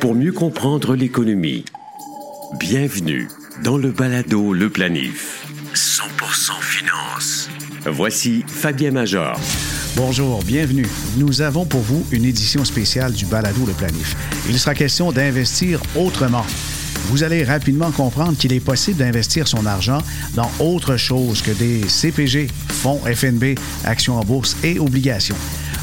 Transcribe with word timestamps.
pour 0.00 0.14
mieux 0.14 0.32
comprendre 0.32 0.94
l'économie. 0.94 1.64
Bienvenue 2.58 3.28
dans 3.64 3.76
le 3.76 3.90
balado 3.90 4.52
Le 4.52 4.68
Planif. 4.68 5.46
100% 5.74 6.60
finance. 6.60 7.48
Voici 7.86 8.44
Fabien 8.46 8.90
Major. 8.90 9.38
Bonjour, 9.96 10.42
bienvenue. 10.42 10.86
Nous 11.16 11.40
avons 11.40 11.64
pour 11.64 11.80
vous 11.80 12.04
une 12.10 12.24
édition 12.24 12.64
spéciale 12.64 13.12
du 13.12 13.26
balado 13.26 13.64
Le 13.66 13.72
Planif. 13.72 14.16
Il 14.48 14.58
sera 14.58 14.74
question 14.74 15.12
d'investir 15.12 15.80
autrement. 15.96 16.44
Vous 17.06 17.22
allez 17.22 17.44
rapidement 17.44 17.90
comprendre 17.90 18.36
qu'il 18.36 18.52
est 18.52 18.60
possible 18.60 18.98
d'investir 18.98 19.48
son 19.48 19.64
argent 19.66 20.02
dans 20.34 20.50
autre 20.58 20.96
chose 20.96 21.42
que 21.42 21.52
des 21.52 21.88
CPG, 21.88 22.48
fonds 22.68 23.00
FNB, 23.04 23.58
actions 23.84 24.18
en 24.18 24.24
bourse 24.24 24.56
et 24.62 24.78
obligations. 24.78 25.36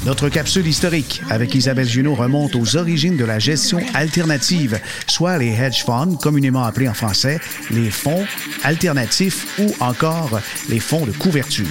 Notre 0.06 0.30
capsule 0.30 0.68
historique 0.68 1.24
avec 1.32 1.56
Isabelle 1.56 1.90
Junot 1.90 2.14
remonte 2.14 2.56
aux 2.56 2.76
origines 2.76 3.18
de 3.18 3.26
la 3.26 3.40
gestion 3.40 3.80
alternative, 3.96 4.80
soit 5.08 5.40
les 5.40 5.52
hedge 5.52 5.84
funds, 5.84 6.16
communément 6.22 6.64
appelés 6.64 6.88
en 6.88 6.94
français 6.94 7.40
les 7.72 7.90
fonds 7.90 8.24
alternatifs 8.64 9.60
ou 9.60 9.74
encore 9.80 10.40
les 10.70 10.80
fonds 10.80 11.08
de 11.08 11.12
couverture. 11.12 11.66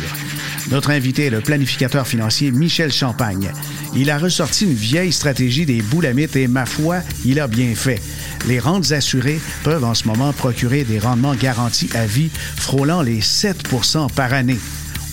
Notre 0.72 0.90
invité 0.90 1.26
est 1.26 1.30
le 1.30 1.42
planificateur 1.42 2.08
financier 2.08 2.50
Michel 2.50 2.92
Champagne. 2.92 3.52
Il 3.94 4.10
a 4.10 4.18
ressorti 4.18 4.64
une 4.64 4.74
vieille 4.74 5.12
stratégie 5.12 5.64
des 5.64 5.80
boulamites 5.80 6.34
et, 6.34 6.48
ma 6.48 6.66
foi, 6.66 7.02
il 7.24 7.38
a 7.38 7.46
bien 7.46 7.74
fait. 7.76 8.02
Les 8.48 8.58
rentes 8.58 8.90
assurées 8.90 9.40
peuvent 9.62 9.84
en 9.84 9.94
ce 9.94 10.08
moment 10.08 10.32
procurer 10.32 10.82
des 10.82 10.98
rendements 10.98 11.34
garantis 11.36 11.90
à 11.94 12.06
vie 12.06 12.30
frôlant 12.56 13.02
les 13.02 13.20
7% 13.20 14.12
par 14.12 14.32
année. 14.32 14.58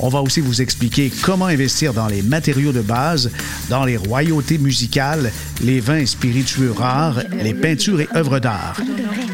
On 0.03 0.09
va 0.09 0.19
aussi 0.21 0.41
vous 0.41 0.63
expliquer 0.63 1.11
comment 1.21 1.45
investir 1.45 1.93
dans 1.93 2.07
les 2.07 2.23
matériaux 2.23 2.71
de 2.71 2.81
base, 2.81 3.29
dans 3.69 3.85
les 3.85 3.97
royautés 3.97 4.57
musicales, 4.57 5.31
les 5.61 5.79
vins 5.79 6.07
spiritueux 6.07 6.71
rares, 6.71 7.19
les 7.31 7.53
peintures 7.53 8.01
et 8.01 8.09
œuvres 8.15 8.39
d'art. 8.39 8.81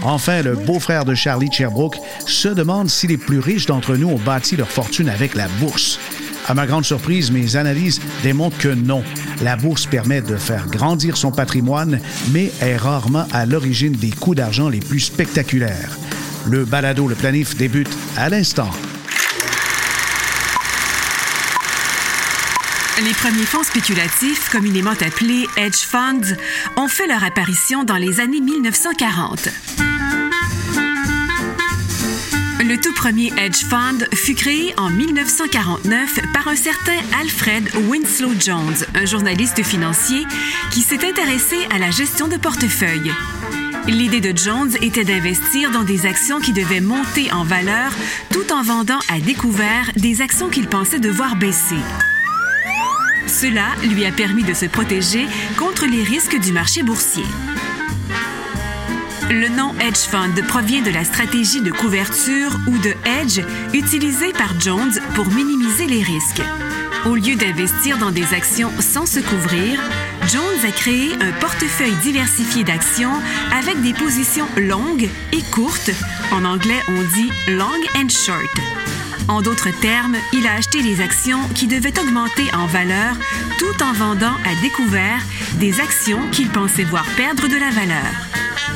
Enfin, 0.04 0.42
le 0.42 0.56
beau-frère 0.56 1.06
de 1.06 1.16
Charlie 1.16 1.50
Sherbrooke 1.50 1.98
se 2.26 2.50
demande 2.50 2.90
si 2.90 3.08
les 3.08 3.16
plus 3.16 3.40
riches 3.40 3.66
d'entre 3.66 3.96
nous 3.96 4.10
ont 4.10 4.20
bâti 4.20 4.58
leur 4.58 4.70
fortune 4.70 5.08
avec 5.08 5.36
la 5.36 5.48
bourse. 5.60 6.00
À 6.48 6.54
ma 6.54 6.68
grande 6.68 6.86
surprise, 6.86 7.32
mes 7.32 7.56
analyses 7.56 8.02
démontrent 8.22 8.58
que 8.58 8.68
non. 8.68 9.04
La 9.42 9.56
bourse 9.56 9.86
permet 9.86 10.22
de 10.22 10.36
faire 10.36 10.68
grandir 10.68 11.16
son 11.16 11.32
patrimoine, 11.32 12.00
mais 12.32 12.52
est 12.60 12.78
rarement 12.78 13.26
à 13.32 13.46
l'origine 13.46 13.94
des 13.94 14.12
coûts 14.12 14.36
d'argent 14.36 14.68
les 14.68 14.80
plus 14.80 15.00
spectaculaires. 15.00 15.98
Le 16.46 16.66
balado 16.66 17.08
Le 17.08 17.16
Planif 17.16 17.56
débute 17.56 17.90
à 18.18 18.30
l'instant. 18.30 18.70
Les 23.04 23.14
premiers 23.14 23.46
fonds 23.46 23.62
spéculatifs, 23.62 24.50
communément 24.50 24.90
appelés 24.90 25.46
hedge 25.56 25.86
funds, 25.86 26.36
ont 26.78 26.88
fait 26.88 27.06
leur 27.06 27.24
apparition 27.24 27.84
dans 27.84 27.96
les 27.96 28.20
années 28.20 28.42
1940. 28.42 29.50
Le 32.60 32.76
tout 32.82 32.94
premier 32.94 33.32
hedge 33.38 33.66
fund 33.70 34.04
fut 34.16 34.34
créé 34.34 34.74
en 34.78 34.90
1949 34.90 36.22
par 36.34 36.48
un 36.48 36.56
certain 36.56 36.98
Alfred 37.22 37.70
Winslow 37.88 38.32
Jones, 38.40 38.76
un 38.96 39.06
journaliste 39.06 39.64
financier 39.64 40.26
qui 40.72 40.82
s'est 40.82 41.08
intéressé 41.08 41.68
à 41.70 41.78
la 41.78 41.92
gestion 41.92 42.28
de 42.28 42.38
portefeuille. 42.38 43.12
L'idée 43.88 44.22
de 44.22 44.36
Jones 44.36 44.76
était 44.82 45.06
d'investir 45.06 45.70
dans 45.70 45.84
des 45.84 46.08
actions 46.08 46.40
qui 46.40 46.52
devaient 46.52 46.82
monter 46.82 47.32
en 47.32 47.44
valeur 47.44 47.92
tout 48.32 48.52
en 48.52 48.64
vendant 48.64 49.00
à 49.08 49.20
découvert 49.20 49.92
des 49.96 50.22
actions 50.22 50.50
qu'il 50.50 50.68
pensait 50.68 51.00
devoir 51.00 51.36
baisser. 51.36 51.78
Cela 53.28 53.76
lui 53.84 54.06
a 54.06 54.12
permis 54.12 54.44
de 54.44 54.54
se 54.54 54.66
protéger 54.66 55.28
contre 55.58 55.86
les 55.86 56.04
risques 56.04 56.40
du 56.40 56.52
marché 56.52 56.82
boursier. 56.82 57.26
Le 59.30 59.50
nom 59.50 59.74
hedge 59.80 60.08
fund 60.10 60.34
provient 60.48 60.82
de 60.82 60.90
la 60.90 61.04
stratégie 61.04 61.62
de 61.62 61.72
couverture 61.72 62.58
ou 62.68 62.78
de 62.78 62.94
hedge 63.06 63.42
utilisée 63.74 64.32
par 64.32 64.58
Jones 64.60 64.98
pour 65.16 65.28
minimiser 65.28 65.86
les 65.86 66.02
risques. 66.02 66.42
Au 67.06 67.16
lieu 67.16 67.36
d'investir 67.36 67.98
dans 67.98 68.12
des 68.12 68.34
actions 68.34 68.72
sans 68.80 69.06
se 69.06 69.20
couvrir, 69.20 69.80
Jones 70.28 70.66
a 70.66 70.72
créé 70.72 71.12
un 71.22 71.32
portefeuille 71.40 71.96
diversifié 72.02 72.64
d'actions 72.64 73.14
avec 73.54 73.82
des 73.82 73.94
positions 73.94 74.48
longues 74.58 75.10
et 75.34 75.42
courtes. 75.52 75.92
En 76.32 76.46
anglais, 76.46 76.82
on 76.88 77.02
dit 77.16 77.32
long 77.50 77.84
and 77.96 78.10
short. 78.10 78.97
En 79.28 79.42
d'autres 79.42 79.72
termes, 79.82 80.16
il 80.32 80.48
a 80.48 80.54
acheté 80.54 80.82
les 80.82 81.02
actions 81.02 81.48
qui 81.54 81.68
devaient 81.68 82.00
augmenter 82.00 82.44
en 82.54 82.66
valeur 82.66 83.16
tout 83.60 83.84
en 83.84 83.92
vendant 83.92 84.34
à 84.46 84.62
découvert 84.62 85.22
des 85.56 85.82
actions 85.82 86.30
qu'il 86.32 86.50
pensait 86.50 86.86
voir 86.86 87.06
perdre 87.18 87.48
de 87.48 87.56
la 87.56 87.70
valeur. 87.70 88.14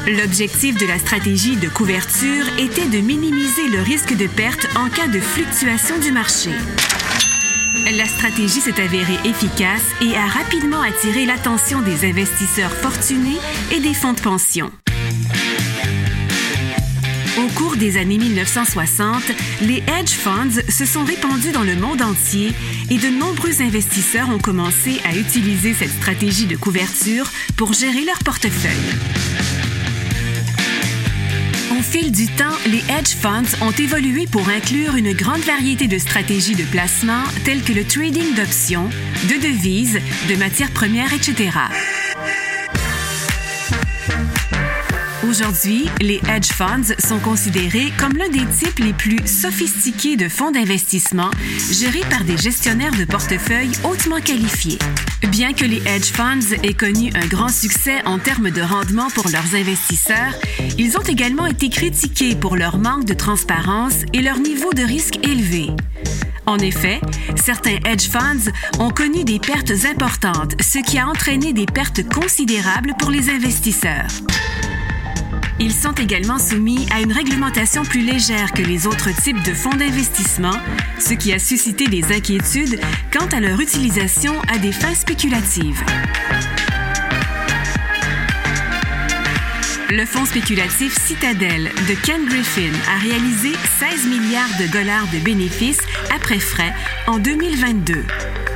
L'objectif 0.08 0.78
de 0.78 0.86
la 0.86 1.00
stratégie 1.00 1.56
de 1.56 1.70
couverture 1.70 2.46
était 2.58 2.88
de 2.88 3.00
minimiser 3.00 3.70
le 3.70 3.82
risque 3.82 4.16
de 4.16 4.28
perte 4.28 4.68
en 4.76 4.90
cas 4.90 5.08
de 5.08 5.20
fluctuation 5.20 5.98
du 6.00 6.12
marché. 6.12 6.50
La 7.98 8.06
stratégie 8.06 8.62
s'est 8.62 8.82
avérée 8.82 9.20
efficace 9.26 9.86
et 10.02 10.16
a 10.16 10.26
rapidement 10.26 10.82
attiré 10.82 11.26
l'attention 11.26 11.82
des 11.82 12.10
investisseurs 12.10 12.74
fortunés 12.74 13.38
et 13.72 13.80
des 13.80 13.94
fonds 13.94 14.14
de 14.14 14.22
pension. 14.22 14.72
Au 17.38 17.48
cours 17.56 17.78
des 17.78 17.96
années 17.96 18.18
1960, 18.18 19.32
les 19.62 19.78
hedge 19.78 20.12
funds 20.12 20.62
se 20.68 20.86
sont 20.86 21.06
répandus 21.06 21.54
dans 21.54 21.64
le 21.64 21.76
monde 21.76 22.02
entier 22.02 22.52
et 22.90 22.98
de 22.98 23.08
nombreux 23.08 23.62
investisseurs 23.62 24.30
ont 24.30 24.38
commencé 24.38 25.00
à 25.06 25.16
utiliser 25.16 25.74
cette 25.74 25.92
stratégie 25.92 26.46
de 26.46 26.58
couverture 26.58 27.26
pour 27.56 27.72
gérer 27.72 28.04
leur 28.04 28.20
portefeuille. 28.20 28.72
Au 31.72 31.82
fil 31.82 32.12
du 32.12 32.28
temps, 32.28 32.58
les 32.66 32.84
hedge 32.94 33.16
funds 33.16 33.56
ont 33.62 33.72
évolué 33.72 34.28
pour 34.28 34.50
inclure 34.50 34.98
une 34.98 35.14
grande 35.14 35.42
variété 35.42 35.88
de 35.88 35.98
stratégies 36.00 36.56
de 36.56 36.66
placement 36.66 37.24
telles 37.46 37.64
que 37.64 37.72
le 37.72 37.86
trading 37.86 38.36
d'options, 38.36 38.90
de 39.30 39.42
devises, 39.42 40.00
de 40.28 40.36
matières 40.36 40.72
premières, 40.72 41.14
etc. 41.14 41.50
Aujourd'hui, 45.32 45.86
les 46.02 46.20
hedge 46.28 46.52
funds 46.52 46.94
sont 47.00 47.20
considérés 47.20 47.94
comme 47.98 48.18
l'un 48.18 48.28
des 48.28 48.46
types 48.48 48.80
les 48.80 48.92
plus 48.92 49.26
sophistiqués 49.26 50.18
de 50.18 50.28
fonds 50.28 50.52
d'investissement 50.52 51.32
gérés 51.72 52.04
par 52.10 52.26
des 52.26 52.36
gestionnaires 52.36 52.92
de 52.92 53.06
portefeuille 53.06 53.72
hautement 53.86 54.20
qualifiés. 54.20 54.78
Bien 55.30 55.54
que 55.54 55.64
les 55.64 55.82
hedge 55.88 56.12
funds 56.12 56.54
aient 56.64 56.74
connu 56.74 57.14
un 57.16 57.26
grand 57.28 57.48
succès 57.48 58.06
en 58.06 58.20
termes 58.20 58.52
de 58.52 58.62
rendement 58.62 59.10
pour 59.10 59.30
leurs 59.30 59.56
investisseurs, 59.56 60.34
ils 60.78 60.98
ont 60.98 61.04
également 61.04 61.46
été 61.46 61.70
critiqués 61.70 62.36
pour 62.36 62.58
leur 62.58 62.78
manque 62.78 63.06
de 63.06 63.14
transparence 63.14 64.04
et 64.12 64.22
leur 64.22 64.38
niveau 64.38 64.74
de 64.74 64.84
risque 64.84 65.26
élevé. 65.26 65.70
En 66.46 66.58
effet, 66.58 67.00
certains 67.42 67.78
hedge 67.86 68.10
funds 68.10 68.52
ont 68.80 68.90
connu 68.90 69.24
des 69.24 69.40
pertes 69.40 69.72
importantes, 69.90 70.62
ce 70.62 70.80
qui 70.80 71.00
a 71.00 71.08
entraîné 71.08 71.54
des 71.54 71.68
pertes 71.68 72.04
considérables 72.10 72.96
pour 73.00 73.12
les 73.12 73.30
investisseurs. 73.30 74.10
Ils 75.64 75.76
sont 75.76 75.94
également 75.94 76.40
soumis 76.40 76.88
à 76.92 77.02
une 77.02 77.12
réglementation 77.12 77.84
plus 77.84 78.02
légère 78.02 78.52
que 78.52 78.64
les 78.64 78.88
autres 78.88 79.16
types 79.22 79.44
de 79.44 79.54
fonds 79.54 79.76
d'investissement, 79.76 80.56
ce 80.98 81.14
qui 81.14 81.32
a 81.34 81.38
suscité 81.38 81.88
des 81.88 82.04
inquiétudes 82.12 82.80
quant 83.14 83.28
à 83.28 83.40
leur 83.40 83.60
utilisation 83.62 84.42
à 84.52 84.58
des 84.58 84.72
fins 84.72 84.96
spéculatives. 84.96 85.84
Le 89.92 90.04
fonds 90.08 90.26
spéculatif 90.26 90.98
Citadel 91.00 91.66
de 91.88 91.94
Ken 92.08 92.26
Griffin 92.26 92.72
a 92.90 92.98
réalisé 92.98 93.52
16 93.78 94.08
milliards 94.08 94.58
de 94.60 94.66
dollars 94.66 95.06
de 95.14 95.20
bénéfices 95.20 95.82
après 96.16 96.40
frais 96.40 96.74
en 97.06 97.20
2022, 97.20 98.04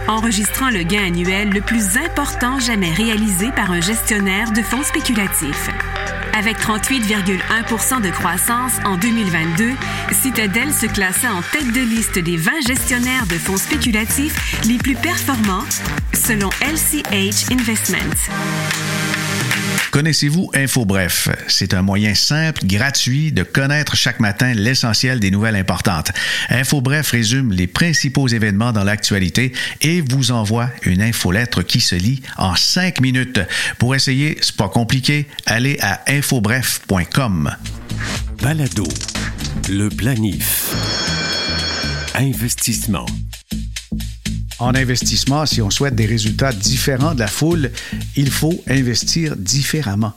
enregistrant 0.08 0.72
le 0.72 0.82
gain 0.82 1.06
annuel 1.06 1.50
le 1.50 1.62
plus 1.62 2.00
important 2.00 2.60
jamais 2.60 2.92
réalisé 2.92 3.52
par 3.52 3.70
un 3.70 3.82
gestionnaire 3.82 4.52
de 4.54 4.64
fonds 4.64 4.84
spéculatifs. 4.84 5.70
Avec 6.38 6.58
38,1% 6.58 8.02
de 8.02 8.10
croissance 8.10 8.74
en 8.84 8.98
2022, 8.98 9.72
Citadel 10.12 10.74
se 10.74 10.86
classa 10.86 11.34
en 11.34 11.42
tête 11.42 11.72
de 11.72 11.80
liste 11.80 12.20
des 12.20 12.36
20 12.36 12.52
gestionnaires 12.68 13.26
de 13.26 13.36
fonds 13.36 13.56
spéculatifs 13.56 14.62
les 14.68 14.78
plus 14.78 14.96
performants 14.96 15.64
selon 16.14 16.50
LCH 16.62 17.52
Investments. 17.52 18.95
Connaissez-vous 19.96 20.52
InfoBref? 20.54 21.30
C'est 21.48 21.74
un 21.74 21.82
moyen 21.82 22.16
simple, 22.16 22.66
gratuit 22.66 23.32
de 23.32 23.44
connaître 23.44 23.96
chaque 23.96 24.20
matin 24.20 24.54
l'essentiel 24.54 25.22
des 25.22 25.32
nouvelles 25.32 25.56
importantes. 25.56 26.12
InfoBref 26.50 27.12
résume 27.12 27.54
les 27.54 27.66
principaux 27.66 28.28
événements 28.28 28.74
dans 28.74 28.84
l'actualité 28.84 29.54
et 29.82 30.02
vous 30.02 30.32
envoie 30.32 30.70
une 30.84 31.02
infolettre 31.02 31.66
qui 31.66 31.80
se 31.80 31.96
lit 31.96 32.22
en 32.36 32.58
cinq 32.58 33.00
minutes. 33.00 33.40
Pour 33.80 33.96
essayer, 33.96 34.38
c'est 34.42 34.58
pas 34.58 34.68
compliqué, 34.68 35.28
allez 35.46 35.78
à 35.80 36.02
infobref.com. 36.10 37.56
Balado. 38.44 38.90
Le 39.70 39.88
planif. 39.88 40.72
Investissement. 42.16 43.06
En 44.60 44.74
investissement, 44.74 45.46
si 45.46 45.62
on 45.62 45.70
souhaite 45.70 45.96
des 45.96 46.06
résultats 46.06 46.54
différents 46.54 47.14
de 47.14 47.20
la 47.20 47.28
foule, 47.28 47.72
il 48.16 48.32
faut 48.32 48.64
investir 48.68 49.36
différemment. 49.36 50.14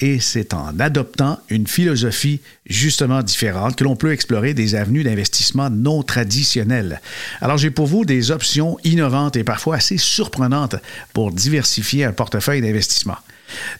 Et 0.00 0.20
c'est 0.20 0.54
en 0.54 0.78
adoptant 0.80 1.38
une 1.50 1.66
philosophie 1.66 2.40
justement 2.66 3.22
différente 3.22 3.76
que 3.76 3.84
l'on 3.84 3.96
peut 3.96 4.12
explorer 4.12 4.54
des 4.54 4.74
avenues 4.74 5.02
d'investissement 5.02 5.70
non 5.70 6.02
traditionnelles. 6.02 7.00
Alors 7.40 7.58
j'ai 7.58 7.70
pour 7.70 7.86
vous 7.86 8.04
des 8.04 8.30
options 8.30 8.78
innovantes 8.84 9.36
et 9.36 9.44
parfois 9.44 9.76
assez 9.76 9.98
surprenantes 9.98 10.76
pour 11.12 11.32
diversifier 11.32 12.04
un 12.04 12.12
portefeuille 12.12 12.62
d'investissement. 12.62 13.16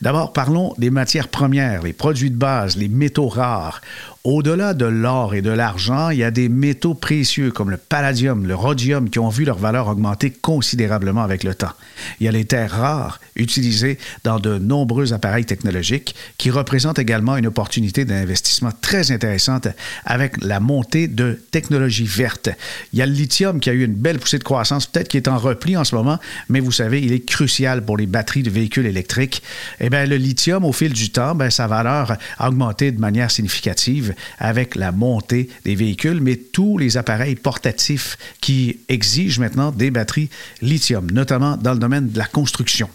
D'abord, 0.00 0.32
parlons 0.32 0.74
des 0.78 0.90
matières 0.90 1.28
premières, 1.28 1.82
les 1.82 1.92
produits 1.92 2.30
de 2.30 2.36
base, 2.36 2.76
les 2.76 2.88
métaux 2.88 3.28
rares. 3.28 3.80
Au-delà 4.24 4.72
de 4.72 4.84
l'or 4.84 5.34
et 5.34 5.42
de 5.42 5.50
l'argent, 5.50 6.10
il 6.10 6.19
y 6.19 6.22
a 6.22 6.30
des 6.30 6.48
métaux 6.48 6.94
précieux 6.94 7.50
comme 7.50 7.70
le 7.70 7.76
palladium, 7.76 8.46
le 8.46 8.54
rhodium 8.54 9.10
qui 9.10 9.19
ont 9.19 9.28
vu 9.28 9.44
leur 9.44 9.58
valeur 9.58 9.88
augmenter 9.88 10.30
considérablement 10.30 11.24
avec 11.24 11.42
le 11.42 11.56
temps. 11.56 11.72
Il 12.20 12.26
y 12.26 12.28
a 12.28 12.32
les 12.32 12.44
terres 12.44 12.70
rares 12.70 13.19
utilisées 13.34 13.98
dans 14.22 14.38
de 14.38 14.58
nombreux 14.58 15.12
appareils 15.12 15.44
technologiques 15.44 16.14
qui 16.38 16.50
représentent 16.50 17.00
également 17.00 17.36
une 17.36 17.48
opportunité 17.48 18.04
d'investissement 18.04 18.70
très 18.80 19.10
intéressante 19.10 19.66
avec 20.04 20.40
la 20.40 20.60
montée 20.60 21.08
de 21.08 21.40
technologies 21.50 22.06
vertes. 22.06 22.50
Il 22.92 23.00
y 23.00 23.02
a 23.02 23.06
le 23.06 23.12
lithium 23.12 23.58
qui 23.58 23.70
a 23.70 23.72
eu 23.72 23.84
une 23.84 23.94
belle 23.94 24.20
poussée 24.20 24.38
de 24.38 24.44
croissance, 24.44 24.86
peut-être 24.86 25.08
qui 25.08 25.16
est 25.16 25.26
en 25.26 25.36
repli 25.36 25.76
en 25.76 25.82
ce 25.82 25.96
moment, 25.96 26.20
mais 26.48 26.60
vous 26.60 26.70
savez, 26.70 27.02
il 27.02 27.12
est 27.12 27.26
crucial 27.26 27.84
pour 27.84 27.96
les 27.96 28.06
batteries 28.06 28.44
de 28.44 28.50
véhicules 28.50 28.86
électriques. 28.86 29.42
Eh 29.81 29.91
bien, 29.91 30.06
le 30.06 30.17
lithium, 30.17 30.64
au 30.64 30.73
fil 30.73 30.93
du 30.93 31.11
temps, 31.11 31.35
bien, 31.35 31.50
sa 31.50 31.67
valeur 31.67 32.17
a 32.38 32.49
augmenté 32.49 32.93
de 32.93 33.00
manière 33.00 33.31
significative 33.31 34.14
avec 34.38 34.75
la 34.75 34.93
montée 34.93 35.49
des 35.64 35.75
véhicules, 35.75 36.20
mais 36.20 36.37
tous 36.37 36.79
les 36.79 36.97
appareils 36.97 37.37
portatifs 37.37 38.17
qui 38.41 38.79
exigent 38.88 39.41
maintenant 39.41 39.70
des 39.70 39.91
batteries 39.91 40.31
lithium, 40.61 41.11
notamment 41.11 41.56
dans 41.56 41.73
le 41.73 41.79
domaine 41.79 42.11
de 42.11 42.19
la 42.19 42.26
construction. 42.26 42.88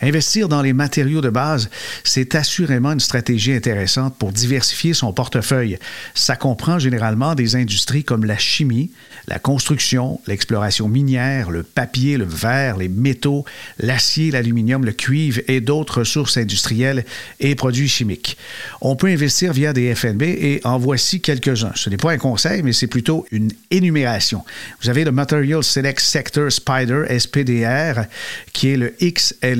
Investir 0.00 0.48
dans 0.48 0.62
les 0.62 0.72
matériaux 0.72 1.20
de 1.20 1.28
base, 1.28 1.68
c'est 2.04 2.34
assurément 2.34 2.92
une 2.92 3.00
stratégie 3.00 3.52
intéressante 3.52 4.16
pour 4.16 4.32
diversifier 4.32 4.94
son 4.94 5.12
portefeuille. 5.12 5.78
Ça 6.14 6.36
comprend 6.36 6.78
généralement 6.78 7.34
des 7.34 7.56
industries 7.56 8.04
comme 8.04 8.24
la 8.24 8.38
chimie, 8.38 8.90
la 9.26 9.38
construction, 9.38 10.20
l'exploration 10.26 10.88
minière, 10.88 11.50
le 11.50 11.62
papier, 11.62 12.16
le 12.16 12.24
verre, 12.24 12.78
les 12.78 12.88
métaux, 12.88 13.44
l'acier, 13.78 14.30
l'aluminium, 14.30 14.84
le 14.84 14.92
cuivre 14.92 15.40
et 15.48 15.60
d'autres 15.60 15.98
ressources 15.98 16.38
industrielles 16.38 17.04
et 17.40 17.54
produits 17.54 17.88
chimiques. 17.88 18.38
On 18.80 18.96
peut 18.96 19.08
investir 19.08 19.52
via 19.52 19.72
des 19.72 19.94
FNB 19.94 20.22
et 20.22 20.60
en 20.64 20.78
voici 20.78 21.20
quelques-uns. 21.20 21.72
Ce 21.74 21.90
n'est 21.90 21.96
pas 21.96 22.12
un 22.12 22.18
conseil, 22.18 22.62
mais 22.62 22.72
c'est 22.72 22.86
plutôt 22.86 23.26
une 23.32 23.50
énumération. 23.70 24.44
Vous 24.80 24.88
avez 24.88 25.04
le 25.04 25.12
Material 25.12 25.62
Select 25.62 26.00
Sector 26.00 26.50
Spider 26.50 27.04
SPDR 27.18 28.04
qui 28.52 28.70
est 28.70 28.76
le 28.76 28.94
XL 29.02 29.57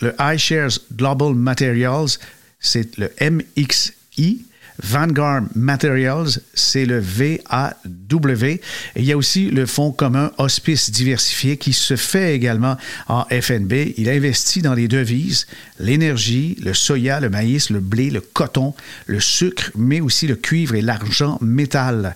le 0.00 0.14
iShares 0.20 0.78
Global 0.94 1.34
Materials, 1.34 2.18
c'est 2.60 2.96
le 2.98 3.10
MXI. 3.20 4.44
Vanguard 4.80 5.42
Materials, 5.56 6.40
c'est 6.54 6.86
le 6.86 7.00
VAW. 7.00 8.60
Il 8.94 9.04
y 9.04 9.12
a 9.12 9.16
aussi 9.16 9.50
le 9.50 9.66
fonds 9.66 9.90
commun 9.90 10.30
Hospice 10.38 10.90
diversifié 10.90 11.56
qui 11.56 11.72
se 11.72 11.96
fait 11.96 12.34
également 12.34 12.76
en 13.08 13.24
FNB. 13.24 13.94
Il 13.96 14.08
investit 14.08 14.62
dans 14.62 14.74
les 14.74 14.86
devises, 14.86 15.46
l'énergie, 15.80 16.56
le 16.62 16.74
soya, 16.74 17.18
le 17.18 17.28
maïs, 17.28 17.70
le 17.70 17.80
blé, 17.80 18.10
le 18.10 18.20
coton, 18.20 18.72
le 19.06 19.18
sucre, 19.18 19.72
mais 19.74 20.00
aussi 20.00 20.28
le 20.28 20.36
cuivre 20.36 20.76
et 20.76 20.82
l'argent 20.82 21.38
métal. 21.40 22.14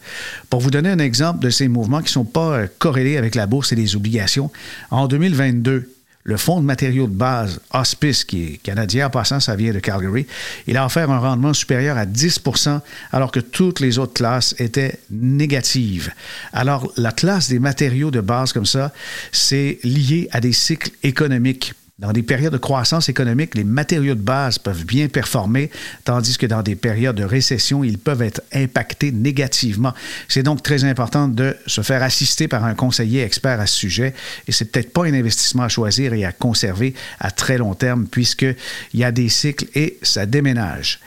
Pour 0.48 0.60
vous 0.60 0.70
donner 0.70 0.90
un 0.90 1.00
exemple 1.00 1.40
de 1.40 1.50
ces 1.50 1.66
mouvements 1.66 1.98
qui 1.98 2.04
ne 2.04 2.10
sont 2.10 2.24
pas 2.24 2.58
euh, 2.58 2.66
corrélés 2.78 3.16
avec 3.16 3.34
la 3.34 3.46
bourse 3.46 3.72
et 3.72 3.76
les 3.76 3.96
obligations, 3.96 4.52
en 4.90 5.08
2022, 5.08 5.88
le 6.24 6.36
fonds 6.36 6.60
de 6.60 6.66
matériaux 6.66 7.06
de 7.06 7.14
base 7.14 7.60
Hospice, 7.72 8.24
qui 8.24 8.44
est 8.44 8.56
canadien, 8.58 9.06
en 9.06 9.10
passant, 9.10 9.40
ça 9.40 9.56
vient 9.56 9.72
de 9.72 9.80
Calgary, 9.80 10.26
il 10.66 10.76
a 10.76 10.86
offert 10.86 11.10
un 11.10 11.18
rendement 11.18 11.52
supérieur 11.52 11.96
à 11.96 12.06
10% 12.06 12.80
alors 13.10 13.32
que 13.32 13.40
toutes 13.40 13.80
les 13.80 13.98
autres 13.98 14.14
classes 14.14 14.54
étaient 14.58 15.00
négatives. 15.10 16.12
Alors, 16.52 16.92
la 16.96 17.12
classe 17.12 17.48
des 17.48 17.58
matériaux 17.58 18.10
de 18.10 18.20
base 18.20 18.52
comme 18.52 18.66
ça, 18.66 18.92
c'est 19.32 19.78
lié 19.82 20.28
à 20.32 20.40
des 20.40 20.52
cycles 20.52 20.90
économiques 21.02 21.74
dans 21.98 22.12
des 22.12 22.22
périodes 22.22 22.52
de 22.52 22.58
croissance 22.58 23.08
économique, 23.08 23.54
les 23.54 23.64
matériaux 23.64 24.14
de 24.14 24.20
base 24.20 24.58
peuvent 24.58 24.84
bien 24.84 25.08
performer, 25.08 25.70
tandis 26.04 26.38
que 26.38 26.46
dans 26.46 26.62
des 26.62 26.74
périodes 26.74 27.16
de 27.16 27.24
récession, 27.24 27.84
ils 27.84 27.98
peuvent 27.98 28.22
être 28.22 28.42
impactés 28.52 29.12
négativement. 29.12 29.92
C'est 30.26 30.42
donc 30.42 30.62
très 30.62 30.84
important 30.84 31.28
de 31.28 31.56
se 31.66 31.82
faire 31.82 32.02
assister 32.02 32.48
par 32.48 32.64
un 32.64 32.74
conseiller 32.74 33.22
expert 33.22 33.60
à 33.60 33.66
ce 33.66 33.76
sujet 33.76 34.14
et 34.48 34.52
c'est 34.52 34.64
peut-être 34.64 34.92
pas 34.92 35.04
un 35.04 35.14
investissement 35.14 35.64
à 35.64 35.68
choisir 35.68 36.12
et 36.14 36.24
à 36.24 36.32
conserver 36.32 36.94
à 37.20 37.30
très 37.30 37.58
long 37.58 37.74
terme 37.74 38.06
puisqu'il 38.06 38.56
y 38.94 39.04
a 39.04 39.12
des 39.12 39.28
cycles 39.28 39.66
et 39.74 39.98
ça 40.02 40.26
déménage. 40.26 40.98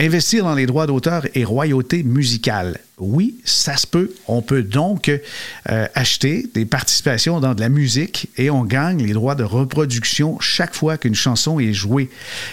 Investir 0.00 0.42
dans 0.42 0.56
les 0.56 0.66
droits 0.66 0.88
d'auteur 0.88 1.24
et 1.34 1.44
royauté 1.44 2.02
musicale. 2.02 2.80
Oui, 2.98 3.36
ça 3.44 3.76
se 3.76 3.86
peut. 3.86 4.12
On 4.26 4.42
peut 4.42 4.64
donc 4.64 5.08
euh, 5.08 5.86
acheter 5.94 6.48
des 6.52 6.64
participations 6.64 7.38
dans 7.38 7.54
de 7.54 7.60
la 7.60 7.68
musique 7.68 8.28
et 8.36 8.50
on 8.50 8.64
gagne 8.64 9.04
les 9.04 9.12
droits 9.12 9.36
de 9.36 9.44
reproduction 9.44 10.40
chaque 10.40 10.74
fois 10.74 10.98
qu'une 10.98 11.14
chanson 11.14 11.60
est 11.60 11.72
jouée. 11.72 12.10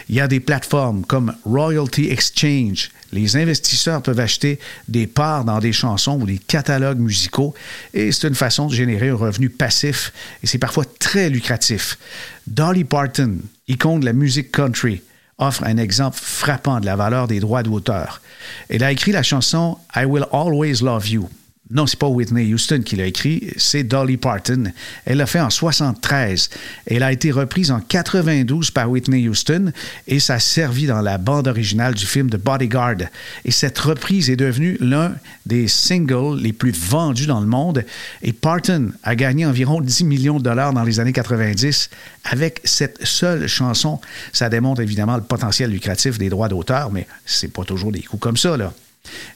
Il 0.07 0.15
y 0.15 0.21
a 0.21 0.27
des 0.27 0.39
plateformes 0.39 1.03
comme 1.03 1.33
Royalty 1.43 2.11
Exchange. 2.11 2.91
Les 3.11 3.35
investisseurs 3.35 4.03
peuvent 4.03 4.19
acheter 4.19 4.59
des 4.88 5.07
parts 5.07 5.43
dans 5.43 5.57
des 5.57 5.73
chansons 5.73 6.21
ou 6.21 6.27
des 6.27 6.38
catalogues 6.38 6.99
musicaux 6.99 7.55
et 7.95 8.11
c'est 8.11 8.27
une 8.27 8.35
façon 8.35 8.67
de 8.67 8.75
générer 8.75 9.09
un 9.09 9.15
revenu 9.15 9.49
passif 9.49 10.13
et 10.43 10.47
c'est 10.47 10.59
parfois 10.59 10.85
très 10.99 11.31
lucratif. 11.31 11.97
Dolly 12.45 12.83
Parton, 12.83 13.39
icône 13.67 13.99
de 13.99 14.05
la 14.05 14.13
musique 14.13 14.51
country, 14.51 15.01
offre 15.41 15.63
un 15.65 15.77
exemple 15.77 16.17
frappant 16.21 16.79
de 16.79 16.85
la 16.85 16.95
valeur 16.95 17.27
des 17.27 17.39
droits 17.39 17.63
d'auteur. 17.63 18.21
Elle 18.69 18.83
a 18.83 18.91
écrit 18.91 19.11
la 19.11 19.23
chanson 19.23 19.77
I 19.95 20.05
Will 20.05 20.25
Always 20.31 20.81
Love 20.81 21.09
You 21.09 21.29
non, 21.73 21.88
c'est 21.88 21.97
pas 21.97 22.07
Whitney 22.07 22.53
Houston 22.53 22.81
qui 22.83 22.97
l'a 22.97 23.06
écrit, 23.06 23.47
c'est 23.56 23.83
Dolly 23.83 24.18
Parton. 24.18 24.71
Elle 25.06 25.18
l'a 25.18 25.25
fait 25.25 25.39
en 25.39 25.50
73. 25.50 26.50
Elle 26.85 27.01
a 27.01 27.13
été 27.13 27.31
reprise 27.31 27.71
en 27.71 27.79
92 27.79 28.71
par 28.71 28.89
Whitney 28.89 29.29
Houston 29.29 29.71
et 30.06 30.19
ça 30.19 30.35
a 30.35 30.39
servi 30.39 30.85
dans 30.85 31.00
la 31.01 31.18
bande 31.18 31.47
originale 31.47 31.94
du 31.94 32.06
film 32.06 32.29
The 32.29 32.35
Bodyguard. 32.35 32.97
Et 33.45 33.51
cette 33.51 33.79
reprise 33.79 34.29
est 34.29 34.35
devenue 34.35 34.77
l'un 34.81 35.15
des 35.45 35.69
singles 35.69 36.38
les 36.41 36.51
plus 36.51 36.73
vendus 36.73 37.25
dans 37.25 37.39
le 37.39 37.47
monde. 37.47 37.85
Et 38.21 38.33
Parton 38.33 38.91
a 39.03 39.15
gagné 39.15 39.45
environ 39.45 39.79
10 39.79 40.03
millions 40.03 40.39
de 40.39 40.44
dollars 40.44 40.74
dans 40.74 40.83
les 40.83 41.00
années 41.00 41.13
90 41.13 41.89
avec 42.25 42.59
cette 42.65 43.06
seule 43.06 43.47
chanson. 43.47 44.01
Ça 44.33 44.50
démontre 44.50 44.81
évidemment 44.81 45.15
le 45.15 45.24
potentiel 45.24 45.71
lucratif 45.71 46.17
des 46.17 46.29
droits 46.29 46.50
d'auteur, 46.50 46.91
mais 46.91 47.07
c'est 47.25 47.53
pas 47.53 47.63
toujours 47.63 47.93
des 47.93 48.01
coups 48.01 48.22
comme 48.22 48.38
ça, 48.38 48.57
là. 48.57 48.74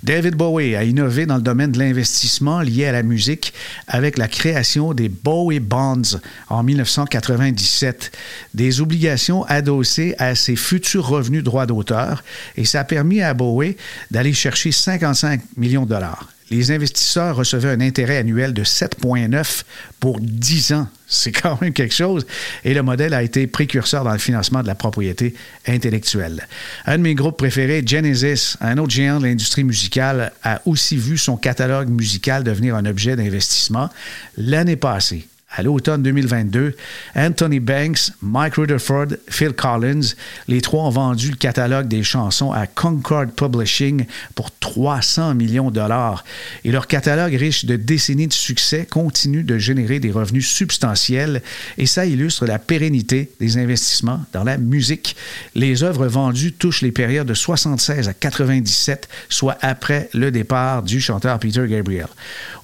David 0.03 0.35
Bowie 0.35 0.75
a 0.75 0.83
innové 0.83 1.25
dans 1.25 1.37
le 1.37 1.41
domaine 1.41 1.71
de 1.71 1.79
l'investissement 1.79 2.61
lié 2.61 2.85
à 2.85 2.91
la 2.91 3.01
musique 3.01 3.53
avec 3.87 4.17
la 4.17 4.27
création 4.27 4.93
des 4.93 5.09
Bowie 5.09 5.59
Bonds 5.59 6.19
en 6.49 6.63
1997, 6.63 8.11
des 8.53 8.81
obligations 8.81 9.43
adossées 9.45 10.15
à 10.19 10.35
ses 10.35 10.55
futurs 10.55 11.07
revenus 11.07 11.43
droits 11.43 11.65
d'auteur, 11.65 12.23
et 12.55 12.65
ça 12.65 12.81
a 12.81 12.83
permis 12.83 13.21
à 13.21 13.33
Bowie 13.33 13.77
d'aller 14.11 14.33
chercher 14.33 14.71
55 14.71 15.41
millions 15.57 15.85
de 15.85 15.89
dollars 15.89 16.34
les 16.51 16.71
investisseurs 16.71 17.35
recevaient 17.35 17.69
un 17.69 17.81
intérêt 17.81 18.17
annuel 18.17 18.53
de 18.53 18.63
7,9 18.63 19.63
pour 19.99 20.19
10 20.19 20.73
ans. 20.73 20.87
C'est 21.07 21.31
quand 21.31 21.59
même 21.61 21.73
quelque 21.73 21.93
chose. 21.93 22.25
Et 22.63 22.73
le 22.73 22.83
modèle 22.83 23.13
a 23.13 23.23
été 23.23 23.47
précurseur 23.47 24.03
dans 24.03 24.13
le 24.13 24.19
financement 24.19 24.61
de 24.61 24.67
la 24.67 24.75
propriété 24.75 25.35
intellectuelle. 25.67 26.47
Un 26.85 26.97
de 26.97 27.03
mes 27.03 27.15
groupes 27.15 27.37
préférés, 27.37 27.83
Genesis, 27.85 28.57
un 28.61 28.77
autre 28.77 28.91
géant 28.91 29.19
de 29.19 29.25
l'industrie 29.25 29.63
musicale, 29.63 30.31
a 30.43 30.61
aussi 30.65 30.97
vu 30.97 31.17
son 31.17 31.37
catalogue 31.37 31.89
musical 31.89 32.43
devenir 32.43 32.75
un 32.75 32.85
objet 32.85 33.15
d'investissement 33.15 33.89
l'année 34.37 34.75
passée 34.75 35.27
à 35.55 35.63
l'automne 35.63 36.03
2022, 36.03 36.75
Anthony 37.15 37.59
Banks, 37.59 38.11
Mike 38.21 38.55
Rutherford, 38.55 39.07
Phil 39.29 39.53
Collins, 39.53 40.13
les 40.47 40.61
trois 40.61 40.83
ont 40.83 40.89
vendu 40.89 41.31
le 41.31 41.37
catalogue 41.37 41.87
des 41.87 42.03
chansons 42.03 42.51
à 42.51 42.67
Concord 42.67 43.27
Publishing 43.27 44.05
pour 44.35 44.51
300 44.51 45.35
millions 45.35 45.69
de 45.69 45.75
dollars. 45.75 46.23
Et 46.63 46.71
leur 46.71 46.87
catalogue 46.87 47.33
riche 47.33 47.65
de 47.65 47.75
décennies 47.75 48.27
de 48.27 48.33
succès 48.33 48.85
continue 48.85 49.43
de 49.43 49.57
générer 49.57 49.99
des 49.99 50.11
revenus 50.11 50.49
substantiels 50.49 51.41
et 51.77 51.85
ça 51.85 52.05
illustre 52.05 52.45
la 52.45 52.59
pérennité 52.59 53.31
des 53.39 53.57
investissements 53.57 54.21
dans 54.33 54.43
la 54.43 54.57
musique. 54.57 55.15
Les 55.55 55.83
œuvres 55.83 56.07
vendues 56.07 56.53
touchent 56.53 56.81
les 56.81 56.91
périodes 56.91 57.27
de 57.27 57.33
76 57.33 58.09
à 58.09 58.13
97, 58.13 59.07
soit 59.29 59.57
après 59.61 60.09
le 60.13 60.31
départ 60.31 60.83
du 60.83 60.99
chanteur 60.99 61.39
Peter 61.39 61.65
Gabriel. 61.67 62.07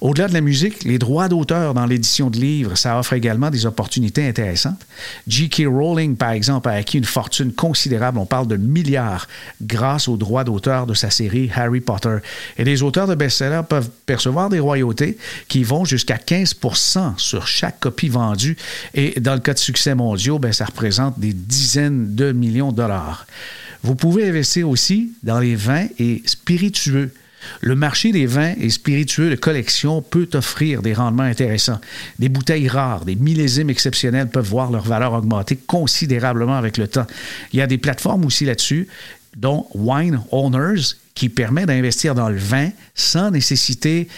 Au-delà 0.00 0.28
de 0.28 0.34
la 0.34 0.40
musique, 0.40 0.84
les 0.84 0.98
droits 0.98 1.28
d'auteur 1.28 1.74
dans 1.74 1.86
l'édition 1.86 2.30
de 2.30 2.38
livres 2.38 2.74
ça 2.82 2.98
offre 2.98 3.12
également 3.12 3.50
des 3.50 3.64
opportunités 3.64 4.26
intéressantes. 4.26 4.84
J.K. 5.28 5.66
Rowling, 5.66 6.16
par 6.16 6.30
exemple, 6.30 6.68
a 6.68 6.72
acquis 6.72 6.98
une 6.98 7.04
fortune 7.04 7.52
considérable, 7.52 8.18
on 8.18 8.26
parle 8.26 8.48
de 8.48 8.56
milliards, 8.56 9.28
grâce 9.62 10.08
aux 10.08 10.16
droits 10.16 10.42
d'auteur 10.42 10.86
de 10.86 10.94
sa 10.94 11.10
série 11.10 11.50
Harry 11.54 11.80
Potter. 11.80 12.16
Et 12.58 12.64
les 12.64 12.82
auteurs 12.82 13.06
de 13.06 13.14
best-sellers 13.14 13.62
peuvent 13.68 13.88
percevoir 14.04 14.48
des 14.48 14.58
royautés 14.58 15.16
qui 15.48 15.62
vont 15.62 15.84
jusqu'à 15.84 16.16
15% 16.16 17.18
sur 17.18 17.46
chaque 17.46 17.78
copie 17.78 18.08
vendue. 18.08 18.56
Et 18.94 19.20
dans 19.20 19.34
le 19.34 19.40
cas 19.40 19.54
de 19.54 19.58
succès 19.58 19.94
mondiaux, 19.94 20.40
ben, 20.40 20.52
ça 20.52 20.64
représente 20.64 21.18
des 21.20 21.32
dizaines 21.32 22.14
de 22.16 22.32
millions 22.32 22.72
de 22.72 22.76
dollars. 22.76 23.26
Vous 23.84 23.94
pouvez 23.94 24.28
investir 24.28 24.68
aussi 24.68 25.12
dans 25.22 25.38
les 25.38 25.54
vins 25.54 25.86
et 25.98 26.22
spiritueux. 26.26 27.12
Le 27.60 27.74
marché 27.74 28.12
des 28.12 28.26
vins 28.26 28.54
et 28.58 28.70
spiritueux 28.70 29.30
de 29.30 29.36
collection 29.36 30.02
peut 30.02 30.28
offrir 30.34 30.82
des 30.82 30.94
rendements 30.94 31.22
intéressants. 31.22 31.80
Des 32.18 32.28
bouteilles 32.28 32.68
rares, 32.68 33.04
des 33.04 33.16
millésimes 33.16 33.70
exceptionnels 33.70 34.28
peuvent 34.28 34.48
voir 34.48 34.70
leur 34.70 34.84
valeur 34.84 35.12
augmenter 35.12 35.56
considérablement 35.56 36.56
avec 36.56 36.78
le 36.78 36.88
temps. 36.88 37.06
Il 37.52 37.58
y 37.58 37.62
a 37.62 37.66
des 37.66 37.78
plateformes 37.78 38.24
aussi 38.24 38.44
là-dessus, 38.44 38.88
dont 39.36 39.66
Wine 39.74 40.20
Owners, 40.30 40.94
qui 41.14 41.28
permet 41.28 41.66
d'investir 41.66 42.14
dans 42.14 42.28
le 42.28 42.38
vin 42.38 42.70
sans 42.94 43.30
nécessiter 43.30 44.08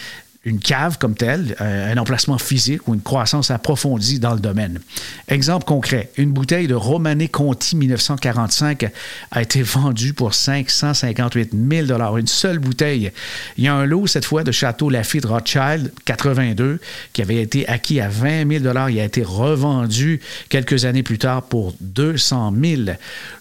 une 0.44 0.58
cave 0.58 0.98
comme 0.98 1.14
telle, 1.14 1.56
euh, 1.60 1.92
un 1.92 1.96
emplacement 1.96 2.38
physique 2.38 2.86
ou 2.86 2.94
une 2.94 3.00
croissance 3.00 3.50
approfondie 3.50 4.18
dans 4.18 4.34
le 4.34 4.40
domaine. 4.40 4.80
Exemple 5.28 5.64
concret, 5.64 6.10
une 6.16 6.32
bouteille 6.32 6.66
de 6.66 6.74
Romanée 6.74 7.28
Conti 7.28 7.76
1945 7.76 8.90
a 9.30 9.42
été 9.42 9.62
vendue 9.62 10.12
pour 10.12 10.34
558 10.34 11.52
000 11.52 12.16
Une 12.16 12.26
seule 12.26 12.58
bouteille. 12.58 13.10
Il 13.56 13.64
y 13.64 13.68
a 13.68 13.74
un 13.74 13.86
lot, 13.86 14.06
cette 14.06 14.24
fois, 14.24 14.44
de 14.44 14.52
Château 14.52 14.90
Lafite 14.90 15.24
Rothschild 15.24 15.92
82 16.04 16.80
qui 17.12 17.22
avait 17.22 17.40
été 17.40 17.66
acquis 17.68 18.00
à 18.00 18.08
20 18.08 18.60
000 18.60 18.64
Il 18.90 19.00
a 19.00 19.04
été 19.04 19.22
revendu 19.22 20.20
quelques 20.48 20.84
années 20.84 21.02
plus 21.02 21.18
tard 21.18 21.42
pour 21.42 21.74
200 21.80 22.52
000 22.62 22.82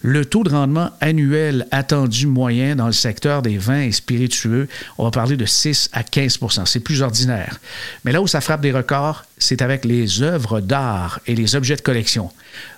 Le 0.01 0.25
taux 0.25 0.43
de 0.43 0.49
rendement 0.49 0.91
annuel 1.01 1.67
attendu 1.71 2.27
moyen 2.27 2.75
dans 2.75 2.87
le 2.87 2.93
secteur 2.93 3.41
des 3.41 3.57
vins 3.57 3.81
et 3.81 3.91
spiritueux, 3.91 4.67
on 4.97 5.03
va 5.03 5.11
parler 5.11 5.35
de 5.35 5.45
6 5.45 5.89
à 5.91 6.03
15 6.03 6.39
C'est 6.65 6.79
plus 6.79 6.92
ordinaire. 7.01 7.59
Mais 8.03 8.11
là 8.11 8.21
où 8.21 8.27
ça 8.27 8.41
frappe 8.41 8.61
des 8.61 8.71
records, 8.71 9.25
c'est 9.37 9.61
avec 9.61 9.85
les 9.85 10.21
œuvres 10.21 10.61
d'art 10.61 11.19
et 11.27 11.35
les 11.35 11.55
objets 11.55 11.75
de 11.75 11.81
collection. 11.81 12.31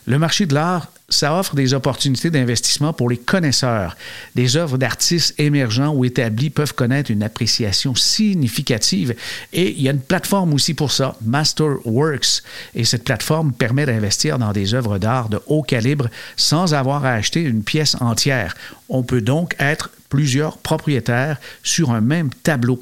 Le 0.07 0.19
marché 0.19 0.45
de 0.45 0.53
l'art, 0.53 0.91
ça 1.09 1.37
offre 1.37 1.55
des 1.55 1.73
opportunités 1.73 2.31
d'investissement 2.31 2.93
pour 2.93 3.09
les 3.09 3.17
connaisseurs. 3.17 3.95
Des 4.33 4.57
œuvres 4.57 4.77
d'artistes 4.77 5.35
émergents 5.39 5.93
ou 5.93 6.05
établis 6.05 6.49
peuvent 6.49 6.73
connaître 6.73 7.11
une 7.11 7.21
appréciation 7.21 7.93
significative. 7.93 9.15
Et 9.53 9.71
il 9.71 9.81
y 9.81 9.87
a 9.87 9.91
une 9.91 9.99
plateforme 9.99 10.53
aussi 10.53 10.73
pour 10.73 10.91
ça, 10.91 11.15
Masterworks. 11.23 12.41
Et 12.73 12.85
cette 12.85 13.03
plateforme 13.03 13.53
permet 13.53 13.85
d'investir 13.85 14.39
dans 14.39 14.51
des 14.51 14.73
œuvres 14.73 14.97
d'art 14.97 15.29
de 15.29 15.39
haut 15.45 15.63
calibre 15.63 16.09
sans 16.37 16.73
avoir 16.73 17.05
à 17.05 17.13
acheter 17.13 17.41
une 17.41 17.63
pièce 17.63 17.95
entière. 17.99 18.55
On 18.89 19.03
peut 19.03 19.21
donc 19.21 19.55
être 19.59 19.91
plusieurs 20.09 20.57
propriétaires 20.57 21.37
sur 21.63 21.91
un 21.91 22.01
même 22.01 22.29
tableau. 22.43 22.79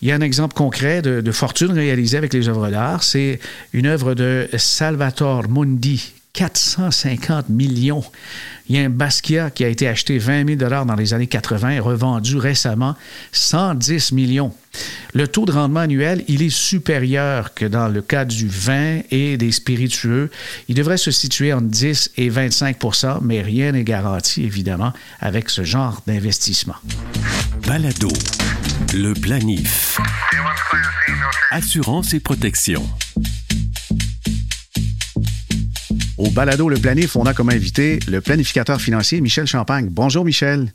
Il 0.00 0.08
y 0.08 0.12
a 0.12 0.14
un 0.14 0.20
exemple 0.20 0.54
concret 0.54 1.02
de, 1.02 1.32
fortune 1.32 1.72
réalisée 1.72 2.16
avec 2.16 2.32
les 2.32 2.48
œuvres 2.48 2.68
d'art. 2.70 3.02
C'est 3.02 3.40
une 3.72 3.86
œuvre 3.86 4.14
de 4.14 4.48
Salvatore 4.56 5.48
Mundi, 5.48 6.14
450 6.32 7.48
millions. 7.48 8.04
Il 8.68 8.76
y 8.76 8.78
a 8.78 8.82
un 8.82 8.90
Basquiat 8.90 9.50
qui 9.50 9.64
a 9.64 9.68
été 9.68 9.88
acheté 9.88 10.18
20 10.18 10.58
000 10.58 10.84
dans 10.84 10.94
les 10.94 11.14
années 11.14 11.26
80 11.26 11.70
et 11.70 11.80
revendu 11.80 12.36
récemment 12.36 12.94
110 13.32 14.12
millions. 14.12 14.52
Le 15.14 15.26
taux 15.26 15.46
de 15.46 15.52
rendement 15.52 15.80
annuel, 15.80 16.22
il 16.28 16.42
est 16.42 16.54
supérieur 16.54 17.54
que 17.54 17.64
dans 17.64 17.88
le 17.88 18.02
cas 18.02 18.24
du 18.24 18.46
vin 18.46 19.00
et 19.10 19.36
des 19.36 19.52
spiritueux. 19.52 20.30
Il 20.68 20.74
devrait 20.74 20.98
se 20.98 21.10
situer 21.10 21.52
entre 21.52 21.66
10 21.66 22.12
et 22.18 22.30
25% 22.30 23.18
mais 23.22 23.40
rien 23.40 23.72
n'est 23.72 23.84
garanti, 23.84 24.44
évidemment, 24.44 24.92
avec 25.20 25.48
ce 25.50 25.64
genre 25.64 26.02
d'investissement. 26.06 26.76
Balado 27.66 28.10
le 28.94 29.12
planif. 29.12 29.98
Assurance 31.50 32.14
et 32.14 32.20
protection. 32.20 32.88
Au 36.18 36.30
balado 36.30 36.68
Le 36.68 36.76
Planif, 36.76 37.14
on 37.14 37.26
a 37.26 37.32
comme 37.32 37.48
invité 37.48 38.00
le 38.08 38.20
planificateur 38.20 38.80
financier 38.80 39.20
Michel 39.20 39.46
Champagne. 39.46 39.86
Bonjour 39.88 40.24
Michel. 40.24 40.72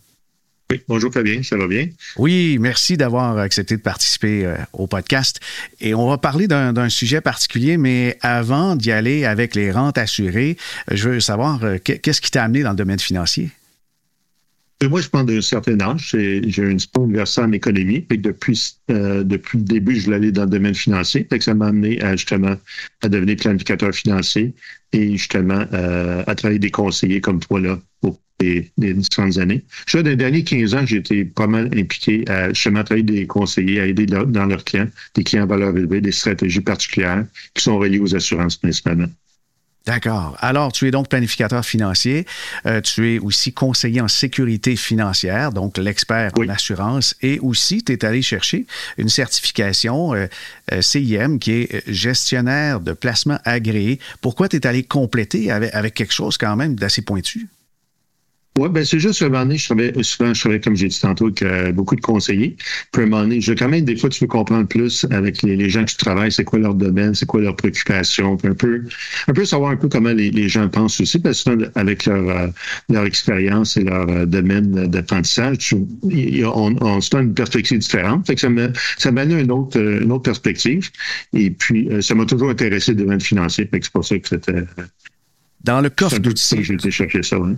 Oui, 0.71 0.81
bonjour 0.87 1.11
Fabien, 1.11 1.43
ça 1.43 1.57
va 1.57 1.67
bien? 1.67 1.89
Oui, 2.15 2.57
merci 2.61 2.95
d'avoir 2.95 3.37
accepté 3.37 3.75
de 3.75 3.81
participer 3.81 4.45
euh, 4.45 4.55
au 4.71 4.87
podcast. 4.87 5.41
Et 5.81 5.93
on 5.93 6.07
va 6.07 6.17
parler 6.17 6.47
d'un 6.47 6.87
sujet 6.87 7.19
particulier, 7.19 7.75
mais 7.75 8.17
avant 8.21 8.77
d'y 8.77 8.93
aller 8.93 9.25
avec 9.25 9.53
les 9.53 9.69
rentes 9.73 9.97
assurées, 9.97 10.55
je 10.89 11.09
veux 11.09 11.19
savoir 11.19 11.61
euh, 11.65 11.77
qu'est-ce 11.77 12.21
qui 12.21 12.31
t'a 12.31 12.45
amené 12.45 12.63
dans 12.63 12.71
le 12.71 12.77
domaine 12.77 12.99
financier? 12.99 13.51
Moi, 14.89 15.01
je 15.01 15.09
prends 15.09 15.23
d'un 15.23 15.41
certain 15.41 15.79
âge. 15.79 16.09
J'ai 16.13 16.63
un 16.63 16.73
diplôme 16.73 17.05
universel 17.05 17.45
en 17.45 17.51
économie. 17.51 18.05
depuis, 18.09 18.75
euh, 18.91 19.23
depuis 19.23 19.57
le 19.59 19.63
début, 19.63 19.95
je 19.95 20.05
voulais 20.05 20.31
dans 20.31 20.43
le 20.43 20.49
domaine 20.49 20.75
financier. 20.75 21.25
Fait 21.29 21.37
que 21.37 21.43
ça 21.43 21.53
m'a 21.53 21.67
amené 21.67 22.01
à, 22.01 22.15
justement 22.15 22.55
à 23.01 23.09
devenir 23.09 23.37
planificateur 23.37 23.93
financier 23.93 24.53
et 24.91 25.11
justement 25.11 25.65
euh, 25.73 26.23
à 26.27 26.35
travailler 26.35 26.59
des 26.59 26.71
conseillers 26.71 27.21
comme 27.21 27.39
toi 27.39 27.59
là 27.59 27.79
pour 28.01 28.19
les, 28.39 28.71
différentes 28.77 29.37
années. 29.37 29.63
Je 29.87 29.97
dans 29.97 30.09
les 30.09 30.15
derniers 30.15 30.43
15 30.43 30.75
ans, 30.75 30.85
j'ai 30.85 30.97
été 30.97 31.25
pas 31.25 31.47
mal 31.47 31.69
impliqué 31.77 32.27
à 32.29 32.49
justement 32.49 32.83
travailler 32.83 33.03
des 33.03 33.27
conseillers, 33.27 33.79
à 33.79 33.85
aider 33.85 34.05
dans 34.05 34.45
leurs 34.45 34.63
clients, 34.63 34.89
des 35.15 35.23
clients 35.23 35.43
à 35.43 35.47
valeur 35.47 35.75
élevée, 35.77 36.01
des 36.01 36.11
stratégies 36.11 36.61
particulières 36.61 37.25
qui 37.53 37.63
sont 37.63 37.77
reliées 37.77 37.99
aux 37.99 38.15
assurances 38.15 38.57
principalement. 38.57 39.07
D'accord. 39.85 40.37
Alors, 40.39 40.71
tu 40.71 40.87
es 40.87 40.91
donc 40.91 41.09
planificateur 41.09 41.65
financier. 41.65 42.25
Euh, 42.65 42.79
tu 42.79 43.15
es 43.15 43.19
aussi 43.19 43.51
conseiller 43.51 43.99
en 43.99 44.07
sécurité 44.07 44.77
financière, 44.77 45.51
donc 45.51 45.77
l'expert 45.77 46.31
en 46.37 46.47
assurance. 46.47 47.15
Et 47.21 47.39
aussi, 47.39 47.83
tu 47.83 47.91
es 47.91 48.05
allé 48.05 48.21
chercher 48.21 48.65
une 48.97 49.09
certification 49.09 50.15
euh, 50.15 50.27
euh, 50.71 50.81
CIM 50.81 51.37
qui 51.37 51.51
est 51.51 51.83
gestionnaire 51.91 52.79
de 52.79 52.93
placement 52.93 53.39
agréé. 53.43 53.99
Pourquoi 54.21 54.47
tu 54.47 54.55
es 54.55 54.65
allé 54.65 54.83
compléter 54.83 55.51
avec 55.51 55.93
quelque 55.93 56.13
chose 56.13 56.37
quand 56.37 56.55
même 56.55 56.75
d'assez 56.75 57.01
pointu? 57.01 57.49
Oui, 58.59 58.69
ben 58.69 58.85
c'est 58.85 58.99
juste, 58.99 59.19
à 59.23 59.25
un 59.25 59.29
moment 59.29 59.45
donné, 59.45 59.57
je 59.57 59.65
travaille, 59.65 60.03
souvent, 60.03 60.31
je 60.31 60.39
travaille, 60.39 60.61
comme 60.61 60.75
j'ai 60.75 60.87
dit 60.87 60.99
tantôt, 60.99 61.25
avec 61.25 61.41
euh, 61.41 61.71
beaucoup 61.71 61.95
de 61.95 62.01
conseillers. 62.01 62.55
Puis 62.91 63.01
à 63.01 63.05
un 63.05 63.09
moment 63.09 63.23
donné, 63.23 63.41
je, 63.41 63.51
quand 63.53 63.67
même, 63.67 63.83
des 63.83 63.95
fois, 63.95 64.09
tu 64.09 64.23
veux 64.23 64.27
comprendre 64.27 64.67
plus 64.67 65.07
avec 65.09 65.41
les, 65.41 65.55
les 65.55 65.71
gens 65.71 65.83
qui 65.85 65.97
travaillent, 65.97 66.31
c'est 66.31 66.43
quoi 66.43 66.59
leur 66.59 66.75
domaine, 66.75 67.15
c'est 67.15 67.25
quoi 67.25 67.41
leurs 67.41 67.55
préoccupations, 67.55 68.37
un 68.43 68.53
peu, 68.53 68.83
un 69.27 69.33
peu 69.33 69.43
savoir 69.43 69.71
un 69.71 69.75
peu 69.75 69.89
comment 69.89 70.11
les, 70.11 70.29
les 70.29 70.49
gens 70.49 70.69
pensent 70.69 71.01
aussi, 71.01 71.17
parce 71.17 71.43
que 71.43 71.71
avec 71.73 72.05
leur, 72.05 72.29
euh, 72.29 72.47
leur 72.89 73.05
expérience 73.05 73.75
et 73.75 73.85
leur 73.85 74.07
euh, 74.07 74.27
domaine 74.27 74.85
d'apprentissage, 74.85 75.73
on, 75.73 76.75
on 76.79 77.01
se 77.01 77.09
donne 77.09 77.29
une 77.29 77.33
perspective 77.33 77.79
différente. 77.79 78.27
Fait 78.27 78.35
que 78.35 78.41
ça 78.41 78.49
m'a, 78.49 78.67
ça 78.99 79.09
une 79.09 79.51
autre, 79.51 79.79
une 79.79 80.11
autre 80.11 80.23
perspective. 80.23 80.91
Et 81.33 81.49
puis, 81.49 81.89
ça 82.01 82.13
m'a 82.13 82.25
toujours 82.25 82.51
intéressé 82.51 82.91
le 82.91 82.97
domaine 82.97 83.21
financier. 83.21 83.65
Fait 83.65 83.79
que 83.79 83.85
c'est 83.85 83.93
pour 83.93 84.05
ça 84.05 84.19
que 84.19 84.27
c'était... 84.27 84.63
Dans 85.63 85.81
le 85.81 85.89
coffre 85.89 86.19
d'outils. 86.19 86.63
J'ai 86.63 86.75
été 86.75 86.91
chercher 86.91 87.23
ça, 87.23 87.37
hein. 87.37 87.55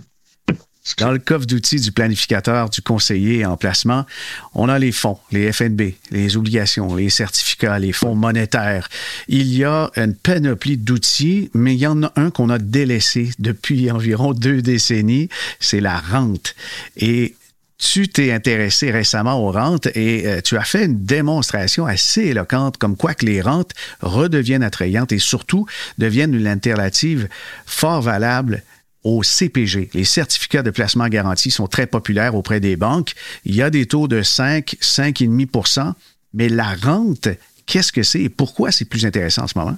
Dans 0.98 1.10
le 1.10 1.18
coffre 1.18 1.46
d'outils 1.46 1.80
du 1.80 1.92
planificateur, 1.92 2.70
du 2.70 2.80
conseiller 2.80 3.44
en 3.44 3.56
placement, 3.56 4.06
on 4.54 4.68
a 4.68 4.78
les 4.78 4.92
fonds, 4.92 5.18
les 5.32 5.52
FNB, 5.52 5.94
les 6.10 6.36
obligations, 6.36 6.94
les 6.94 7.10
certificats, 7.10 7.78
les 7.78 7.92
fonds 7.92 8.14
monétaires. 8.14 8.88
Il 9.28 9.52
y 9.52 9.64
a 9.64 9.90
une 9.96 10.14
panoplie 10.14 10.76
d'outils, 10.76 11.50
mais 11.54 11.74
il 11.74 11.78
y 11.78 11.86
en 11.86 12.02
a 12.02 12.12
un 12.16 12.30
qu'on 12.30 12.50
a 12.50 12.58
délaissé 12.58 13.30
depuis 13.38 13.90
environ 13.96 14.32
deux 14.32 14.62
décennies, 14.62 15.28
c'est 15.60 15.80
la 15.80 15.98
rente. 15.98 16.54
Et 16.96 17.34
tu 17.78 18.08
t'es 18.08 18.32
intéressé 18.32 18.90
récemment 18.90 19.38
aux 19.44 19.52
rentes 19.52 19.86
et 19.94 20.26
euh, 20.26 20.40
tu 20.40 20.56
as 20.56 20.64
fait 20.64 20.86
une 20.86 21.04
démonstration 21.04 21.84
assez 21.84 22.22
éloquente 22.22 22.78
comme 22.78 22.96
quoi 22.96 23.14
que 23.14 23.26
les 23.26 23.42
rentes 23.42 23.72
redeviennent 24.00 24.62
attrayantes 24.62 25.12
et 25.12 25.18
surtout 25.18 25.66
deviennent 25.98 26.34
une 26.34 26.46
alternative 26.46 27.28
fort 27.66 28.00
valable 28.00 28.62
au 29.06 29.22
CPG. 29.22 29.90
Les 29.94 30.04
certificats 30.04 30.62
de 30.62 30.70
placement 30.70 31.08
garanti 31.08 31.50
sont 31.52 31.68
très 31.68 31.86
populaires 31.86 32.34
auprès 32.34 32.58
des 32.58 32.76
banques. 32.76 33.12
Il 33.44 33.54
y 33.54 33.62
a 33.62 33.70
des 33.70 33.86
taux 33.86 34.08
de 34.08 34.22
5, 34.22 34.76
5,5% 34.80 35.92
mais 36.34 36.48
la 36.48 36.74
rente, 36.74 37.28
qu'est-ce 37.64 37.92
que 37.92 38.02
c'est 38.02 38.20
et 38.20 38.28
pourquoi 38.28 38.70
c'est 38.70 38.84
plus 38.84 39.06
intéressant 39.06 39.44
en 39.44 39.46
ce 39.46 39.58
moment? 39.58 39.76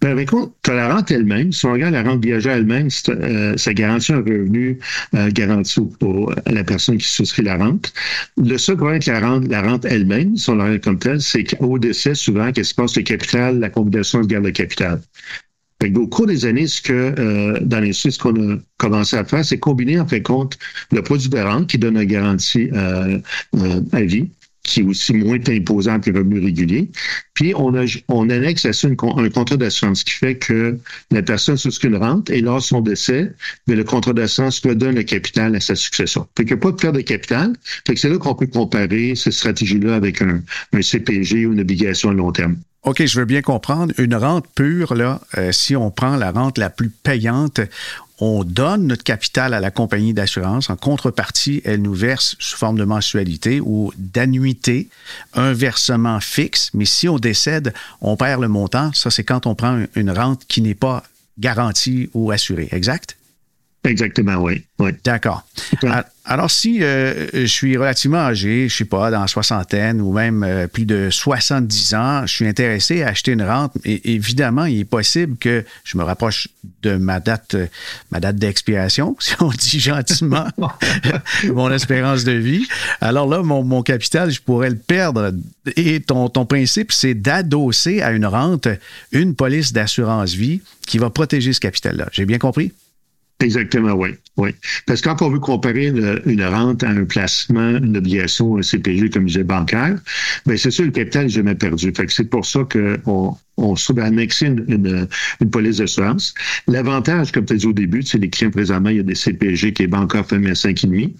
Ben, 0.00 0.18
écoute, 0.18 0.52
la 0.68 0.94
rente 0.94 1.10
elle-même. 1.10 1.50
Si 1.50 1.64
on 1.64 1.72
regarde 1.72 1.94
la 1.94 2.02
rente 2.02 2.22
viagère 2.22 2.52
elle-même, 2.52 2.88
euh, 3.08 3.56
ça 3.56 3.72
garantit 3.72 4.12
un 4.12 4.18
revenu 4.18 4.78
euh, 5.14 5.30
garanti 5.30 5.80
pour 5.98 6.34
la 6.46 6.62
personne 6.62 6.98
qui 6.98 7.08
souscrit 7.08 7.42
la 7.42 7.56
rente. 7.56 7.92
Le 8.36 8.58
seul 8.58 8.76
problème 8.76 8.96
avec 8.96 9.06
la 9.06 9.20
rente, 9.20 9.48
la 9.48 9.62
rente 9.62 9.86
elle-même, 9.86 10.36
si 10.36 10.50
on 10.50 10.56
la 10.56 10.78
comme 10.78 10.98
telle, 10.98 11.22
c'est 11.22 11.44
qu'au 11.44 11.78
décès, 11.78 12.14
souvent, 12.14 12.52
qu'est-ce 12.52 12.68
qui 12.68 12.74
se 12.74 12.74
passe? 12.74 12.96
Le 12.96 13.02
capital, 13.02 13.60
la 13.60 13.70
combinaison 13.70 14.22
se 14.22 14.28
garde 14.28 14.44
le 14.44 14.52
capital 14.52 15.00
au 15.96 16.06
cours 16.06 16.26
des 16.26 16.44
années, 16.44 16.66
ce 16.66 16.80
que 16.82 16.92
euh, 16.92 17.58
dans 17.60 17.80
l'industrie, 17.80 18.12
ce 18.12 18.18
qu'on 18.18 18.54
a 18.54 18.56
commencé 18.78 19.16
à 19.16 19.24
faire, 19.24 19.44
c'est 19.44 19.58
combiner 19.58 19.98
en 20.00 20.06
fait 20.06 20.22
compte 20.22 20.58
le 20.92 21.02
produit 21.02 21.28
de 21.28 21.38
rente 21.38 21.68
qui 21.68 21.78
donne 21.78 21.96
une 21.96 22.04
garantie 22.04 22.70
euh, 22.72 23.18
euh, 23.56 23.80
à 23.92 24.02
vie 24.02 24.28
qui 24.64 24.80
est 24.80 24.82
aussi 24.82 25.12
moins 25.12 25.38
imposant 25.46 26.00
que 26.00 26.10
le 26.10 26.20
revenu 26.20 26.40
régulier. 26.40 26.90
Puis, 27.34 27.52
on, 27.54 27.74
a, 27.74 27.84
on 28.08 28.30
annexe 28.30 28.64
à 28.64 28.72
ça 28.72 28.88
un 28.88 28.94
contrat 28.94 29.56
d'assurance 29.56 30.02
qui 30.02 30.14
fait 30.14 30.36
que 30.36 30.78
la 31.10 31.22
personne 31.22 31.56
souscrit 31.56 31.88
une 31.88 31.96
rente 31.96 32.30
et 32.30 32.40
lors 32.40 32.56
de 32.56 32.62
son 32.62 32.80
décès, 32.80 33.30
mais 33.66 33.76
le 33.76 33.84
contrat 33.84 34.14
d'assurance 34.14 34.62
donne 34.62 34.94
le 34.94 35.02
capital 35.02 35.54
à 35.54 35.60
sa 35.60 35.74
succession. 35.74 36.26
Fait 36.36 36.44
qu'il 36.44 36.54
n'y 36.54 36.60
a 36.60 36.62
pas 36.62 36.70
de 36.70 36.76
perte 36.76 36.94
de 36.94 37.02
capital. 37.02 37.52
Fait 37.86 37.94
que 37.94 38.00
c'est 38.00 38.08
là 38.08 38.16
qu'on 38.16 38.34
peut 38.34 38.46
comparer 38.46 39.14
cette 39.14 39.34
stratégie-là 39.34 39.96
avec 39.96 40.22
un, 40.22 40.42
un 40.72 40.82
CPG 40.82 41.46
ou 41.46 41.52
une 41.52 41.60
obligation 41.60 42.08
à 42.08 42.14
long 42.14 42.32
terme. 42.32 42.56
OK, 42.84 43.06
je 43.06 43.18
veux 43.18 43.24
bien 43.24 43.40
comprendre. 43.40 43.94
Une 43.96 44.14
rente 44.14 44.46
pure, 44.54 44.94
là, 44.94 45.20
euh, 45.38 45.52
si 45.52 45.74
on 45.74 45.90
prend 45.90 46.16
la 46.16 46.30
rente 46.32 46.58
la 46.58 46.68
plus 46.68 46.90
payante, 46.90 47.60
on 48.18 48.44
donne 48.44 48.86
notre 48.86 49.02
capital 49.04 49.54
à 49.54 49.60
la 49.60 49.70
compagnie 49.70 50.12
d'assurance. 50.12 50.68
En 50.68 50.76
contrepartie, 50.76 51.62
elle 51.64 51.80
nous 51.80 51.94
verse 51.94 52.36
sous 52.38 52.58
forme 52.58 52.78
de 52.78 52.84
mensualité 52.84 53.60
ou 53.60 53.90
d'annuité 53.96 54.88
un 55.32 55.54
versement 55.54 56.20
fixe. 56.20 56.70
Mais 56.74 56.84
si 56.84 57.08
on 57.08 57.18
décède, 57.18 57.72
on 58.02 58.16
perd 58.16 58.42
le 58.42 58.48
montant. 58.48 58.92
Ça, 58.92 59.10
c'est 59.10 59.24
quand 59.24 59.46
on 59.46 59.54
prend 59.54 59.84
une 59.94 60.10
rente 60.10 60.44
qui 60.46 60.60
n'est 60.60 60.74
pas 60.74 61.02
garantie 61.38 62.10
ou 62.12 62.30
assurée. 62.30 62.68
Exact? 62.70 63.16
Exactement, 63.84 64.36
oui. 64.36 64.64
oui. 64.78 64.90
D'accord. 65.04 65.44
Alors, 66.26 66.50
si 66.50 66.82
euh, 66.82 67.26
je 67.34 67.44
suis 67.44 67.76
relativement 67.76 68.18
âgé, 68.18 68.66
je 68.70 68.74
sais 68.74 68.86
pas, 68.86 69.10
dans 69.10 69.20
la 69.20 69.26
soixantaine 69.26 70.00
ou 70.00 70.10
même 70.14 70.42
euh, 70.42 70.66
plus 70.66 70.86
de 70.86 71.10
70 71.10 71.94
ans, 71.94 72.26
je 72.26 72.32
suis 72.32 72.46
intéressé 72.46 73.02
à 73.02 73.08
acheter 73.08 73.32
une 73.32 73.42
rente, 73.42 73.72
et 73.84 74.14
évidemment, 74.14 74.64
il 74.64 74.80
est 74.80 74.84
possible 74.86 75.36
que 75.36 75.64
je 75.84 75.98
me 75.98 76.02
rapproche 76.02 76.48
de 76.82 76.96
ma 76.96 77.20
date, 77.20 77.54
euh, 77.54 77.66
ma 78.10 78.20
date 78.20 78.36
d'expiration, 78.36 79.16
si 79.20 79.34
on 79.40 79.50
dit 79.50 79.80
gentiment, 79.80 80.46
mon 81.52 81.70
espérance 81.70 82.24
de 82.24 82.32
vie. 82.32 82.66
Alors 83.02 83.28
là, 83.28 83.42
mon, 83.42 83.62
mon, 83.62 83.82
capital, 83.82 84.30
je 84.30 84.40
pourrais 84.40 84.70
le 84.70 84.78
perdre. 84.78 85.30
Et 85.76 86.00
ton, 86.00 86.30
ton 86.30 86.46
principe, 86.46 86.90
c'est 86.90 87.12
d'adosser 87.12 88.00
à 88.00 88.12
une 88.12 88.24
rente 88.24 88.66
une 89.12 89.34
police 89.34 89.74
d'assurance 89.74 90.32
vie 90.32 90.62
qui 90.86 90.96
va 90.96 91.10
protéger 91.10 91.52
ce 91.52 91.60
capital-là. 91.60 92.08
J'ai 92.12 92.24
bien 92.24 92.38
compris? 92.38 92.72
Exactement, 93.44 93.92
oui. 93.92 94.10
Oui. 94.36 94.50
Parce 94.86 95.00
que 95.00 95.08
quand 95.08 95.22
on 95.22 95.30
veut 95.30 95.38
comparer 95.38 95.88
une, 95.88 96.44
rente 96.44 96.82
à 96.82 96.88
un 96.88 97.04
placement, 97.04 97.76
une 97.76 97.96
obligation, 97.96 98.56
un 98.56 98.62
CPG, 98.62 99.10
comme 99.10 99.28
je 99.28 99.34
disais, 99.34 99.44
bancaire, 99.44 99.98
bien, 100.46 100.56
c'est 100.56 100.70
sûr, 100.70 100.86
le 100.86 100.90
capital 100.90 101.26
est 101.26 101.28
jamais 101.28 101.54
perdu. 101.54 101.92
Fait 101.94 102.06
que 102.06 102.12
c'est 102.12 102.24
pour 102.24 102.46
ça 102.46 102.60
qu'on 102.64 103.36
on 103.56 103.76
se 103.76 103.84
trouve 103.84 104.00
à 104.00 104.06
annexer 104.06 104.46
une, 104.46 105.08
une, 105.40 105.50
police 105.50 105.78
d'assurance. 105.78 106.34
L'avantage, 106.66 107.32
comme 107.32 107.44
tu 107.44 107.52
as 107.52 107.56
dit 107.56 107.66
au 107.66 107.72
début, 107.72 108.02
c'est 108.02 108.18
les 108.18 108.28
clients 108.28 108.50
présentement, 108.50 108.90
il 108.90 108.96
y 108.96 109.00
a 109.00 109.04
des 109.04 109.14
CPG 109.14 109.72
qui 109.72 109.82
est 109.84 109.86
bancaire 109.86 110.26
fermé 110.26 110.50
à 110.50 110.54
5,5. 110.54 111.12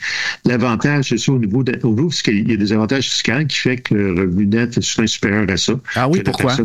L'avantage, 0.44 1.08
c'est 1.10 1.18
ça 1.18 1.32
au 1.32 1.38
niveau, 1.38 1.62
de, 1.62 1.78
au 1.82 1.90
niveau 1.90 2.10
fiscal, 2.10 2.34
il 2.34 2.50
y 2.50 2.54
a 2.54 2.56
des 2.56 2.72
avantages 2.72 3.08
fiscaux 3.08 3.44
qui 3.48 3.56
fait 3.56 3.76
que 3.76 3.94
le 3.94 4.12
revenu 4.12 4.46
net 4.46 4.76
est 4.76 4.82
souvent 4.82 5.06
supérieur 5.06 5.48
à 5.48 5.56
ça. 5.56 5.74
Ah 5.94 6.08
oui, 6.08 6.22
pourquoi? 6.24 6.56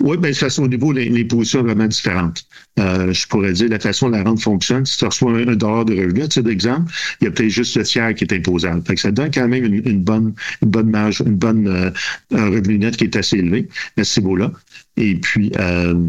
oui, 0.00 0.16
bien, 0.16 0.32
c'est 0.32 0.58
au 0.58 0.68
niveau, 0.68 0.92
les, 0.92 1.08
les 1.08 1.24
positions 1.24 1.62
vraiment 1.62 1.86
différentes. 1.86 2.44
Euh, 2.78 3.12
je 3.12 3.26
pourrais 3.26 3.52
dire 3.52 3.68
la 3.68 3.78
façon 3.78 4.08
dont 4.08 4.16
la 4.16 4.22
rente 4.22 4.40
fonctionne. 4.40 4.86
Si 4.86 4.98
tu 4.98 5.04
reçois 5.04 5.32
un, 5.32 5.56
dollar 5.56 5.84
de 5.84 5.94
revenu, 5.94 6.22
tu 6.28 6.34
sais, 6.34 6.42
d'exemple, 6.42 6.90
il 7.20 7.24
y 7.24 7.26
a 7.28 7.30
peut-être 7.30 7.50
juste 7.50 7.76
le 7.76 7.82
tiers 7.82 8.14
qui 8.14 8.24
est 8.24 8.32
imposable. 8.32 8.82
Fait 8.86 8.94
que 8.94 9.00
ça 9.00 9.10
donne 9.10 9.30
quand 9.32 9.48
même 9.48 9.64
une, 9.64 10.02
bonne, 10.02 10.34
une 10.62 10.68
bonne 10.68 10.90
marge, 10.90 11.22
une 11.26 11.34
bonne, 11.34 11.66
euh, 11.66 11.90
un 12.32 12.50
revenu 12.50 12.78
net 12.78 12.96
qui 12.96 13.04
est 13.04 13.16
assez 13.16 13.38
élevé 13.38 13.68
à 13.96 14.04
ce 14.04 14.20
Et 14.96 15.14
puis, 15.16 15.52
euh, 15.58 16.08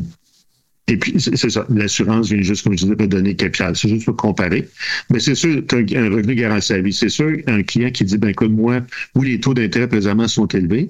et 0.88 0.98
puis, 0.98 1.22
c'est 1.22 1.38
ça. 1.38 1.66
L'assurance 1.70 2.30
vient 2.32 2.42
juste, 2.42 2.64
comme 2.64 2.74
je 2.78 2.84
disais, 2.84 2.96
de 2.96 3.06
donner 3.06 3.36
capital. 3.36 3.76
C'est 3.76 3.90
juste 3.90 4.06
pour 4.06 4.16
comparer. 4.16 4.68
Mais 5.12 5.20
c'est 5.20 5.36
sûr, 5.36 5.62
tu 5.68 5.76
as 5.76 6.00
un 6.00 6.10
revenu 6.10 6.34
garanti 6.34 6.74
à 6.74 6.82
vie. 6.82 6.94
C'est 6.94 7.10
sûr, 7.10 7.38
un 7.46 7.62
client 7.62 7.92
qui 7.92 8.06
dit, 8.06 8.18
ben, 8.18 8.30
écoute, 8.30 8.50
moi, 8.52 8.82
oui, 9.14 9.32
les 9.32 9.40
taux 9.40 9.54
d'intérêt 9.54 9.88
présentement 9.88 10.28
sont 10.28 10.48
élevés. 10.48 10.90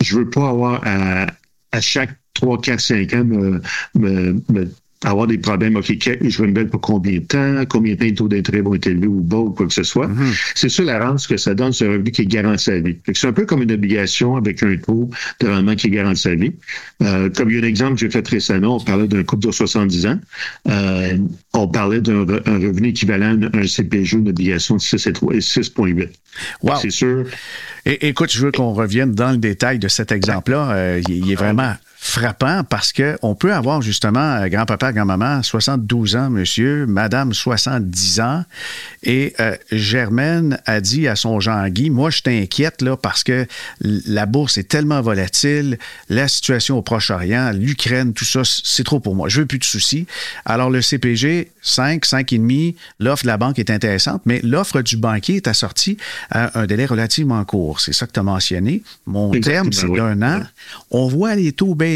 Je 0.00 0.16
veux 0.16 0.30
pas 0.30 0.48
avoir 0.48 0.80
à, 0.84 1.26
à 1.72 1.80
chaque 1.80 2.16
3, 2.34 2.60
4, 2.60 2.80
5 2.80 3.14
ans 3.14 3.24
me 3.94 4.70
avoir 5.04 5.26
des 5.26 5.38
problèmes. 5.38 5.76
OK, 5.76 5.86
je 6.20 6.42
renouvelle 6.42 6.68
pour 6.68 6.80
combien 6.80 7.18
de 7.18 7.24
temps? 7.24 7.64
Combien 7.68 7.94
de 7.94 7.98
temps 7.98 8.04
les 8.04 8.14
taux 8.14 8.28
d'intérêt 8.28 8.60
vont 8.60 8.74
être 8.74 8.86
élevés 8.86 9.06
ou 9.06 9.20
bas 9.20 9.38
ou 9.38 9.50
quoi 9.50 9.66
que 9.66 9.72
ce 9.72 9.82
soit? 9.82 10.06
Mm-hmm. 10.06 10.52
C'est 10.54 10.68
ça 10.68 10.82
la 10.84 11.04
rente, 11.04 11.20
ce 11.20 11.28
que 11.28 11.36
ça 11.36 11.54
donne, 11.54 11.72
c'est 11.72 11.86
un 11.86 11.92
revenu 11.92 12.10
qui 12.10 12.22
est 12.22 12.26
garanti 12.26 12.70
à 12.70 12.80
vie. 12.80 12.96
C'est 13.12 13.26
un 13.26 13.32
peu 13.32 13.46
comme 13.46 13.62
une 13.62 13.72
obligation 13.72 14.36
avec 14.36 14.62
un 14.62 14.76
taux 14.76 15.10
de 15.40 15.48
rendement 15.48 15.74
qui 15.74 15.88
est 15.88 15.90
garanti 15.90 16.28
à 16.28 16.34
vie. 16.34 16.52
Euh, 17.02 17.30
comme 17.30 17.50
il 17.50 17.56
y 17.56 17.58
a 17.60 17.62
un 17.62 17.66
exemple 17.66 17.94
que 17.94 18.00
j'ai 18.00 18.10
fait 18.10 18.26
récemment, 18.26 18.76
on 18.76 18.80
parlait 18.80 19.08
d'un 19.08 19.22
couple 19.24 19.46
de 19.46 19.52
70 19.52 20.06
ans. 20.06 20.18
Euh, 20.68 21.18
on 21.52 21.68
parlait 21.68 22.00
d'un 22.00 22.24
revenu 22.24 22.88
équivalent 22.88 23.38
à 23.52 23.58
un 23.58 23.66
CPG, 23.66 24.18
une 24.18 24.28
obligation 24.28 24.76
de 24.76 24.80
6,8. 24.80 26.08
Wow. 26.62 26.76
C'est 26.80 26.90
sûr. 26.90 27.26
Et, 27.84 28.08
écoute, 28.08 28.32
je 28.32 28.44
veux 28.44 28.52
qu'on 28.52 28.72
revienne 28.72 29.12
dans 29.12 29.32
le 29.32 29.38
détail 29.38 29.78
de 29.78 29.88
cet 29.88 30.12
exemple-là. 30.12 30.72
Euh, 30.72 31.02
il, 31.08 31.30
est 31.30 31.34
vraiment 31.34 31.74
frappant 32.04 32.64
parce 32.64 32.92
que 32.92 33.16
on 33.22 33.36
peut 33.36 33.54
avoir 33.54 33.80
justement 33.80 34.34
euh, 34.34 34.48
grand-papa, 34.48 34.92
grand-maman, 34.92 35.40
72 35.44 36.16
ans, 36.16 36.30
monsieur, 36.30 36.84
madame, 36.84 37.32
70 37.32 38.20
ans. 38.20 38.44
Et 39.04 39.34
euh, 39.38 39.56
Germaine 39.70 40.58
a 40.66 40.80
dit 40.80 41.06
à 41.06 41.14
son 41.14 41.38
Jean-Guy, 41.38 41.90
moi, 41.90 42.10
je 42.10 42.22
t'inquiète 42.22 42.82
là 42.82 42.96
parce 42.96 43.22
que 43.22 43.46
la 43.80 44.26
bourse 44.26 44.58
est 44.58 44.64
tellement 44.64 45.00
volatile, 45.00 45.78
la 46.08 46.26
situation 46.26 46.76
au 46.76 46.82
Proche-Orient, 46.82 47.52
l'Ukraine, 47.54 48.12
tout 48.14 48.24
ça, 48.24 48.42
c'est 48.44 48.84
trop 48.84 48.98
pour 48.98 49.14
moi. 49.14 49.28
Je 49.28 49.40
veux 49.40 49.46
plus 49.46 49.60
de 49.60 49.64
soucis. 49.64 50.08
Alors, 50.44 50.70
le 50.70 50.82
CPG, 50.82 51.52
5, 51.62 52.04
5,5, 52.04 52.74
l'offre 52.98 53.22
de 53.22 53.28
la 53.28 53.36
banque 53.36 53.60
est 53.60 53.70
intéressante, 53.70 54.22
mais 54.26 54.40
l'offre 54.42 54.82
du 54.82 54.96
banquier 54.96 55.36
est 55.36 55.46
assortie 55.46 55.98
à 56.32 56.58
un 56.58 56.66
délai 56.66 56.84
relativement 56.84 57.44
court. 57.44 57.78
C'est 57.78 57.92
ça 57.92 58.08
que 58.08 58.12
tu 58.12 58.18
as 58.18 58.24
mentionné. 58.24 58.82
Mon 59.06 59.30
terme, 59.30 59.72
c'est 59.72 59.88
d'un 59.88 60.20
an. 60.22 60.42
On 60.90 61.06
voit 61.06 61.36
les 61.36 61.52
taux 61.52 61.76
baisser 61.76 61.91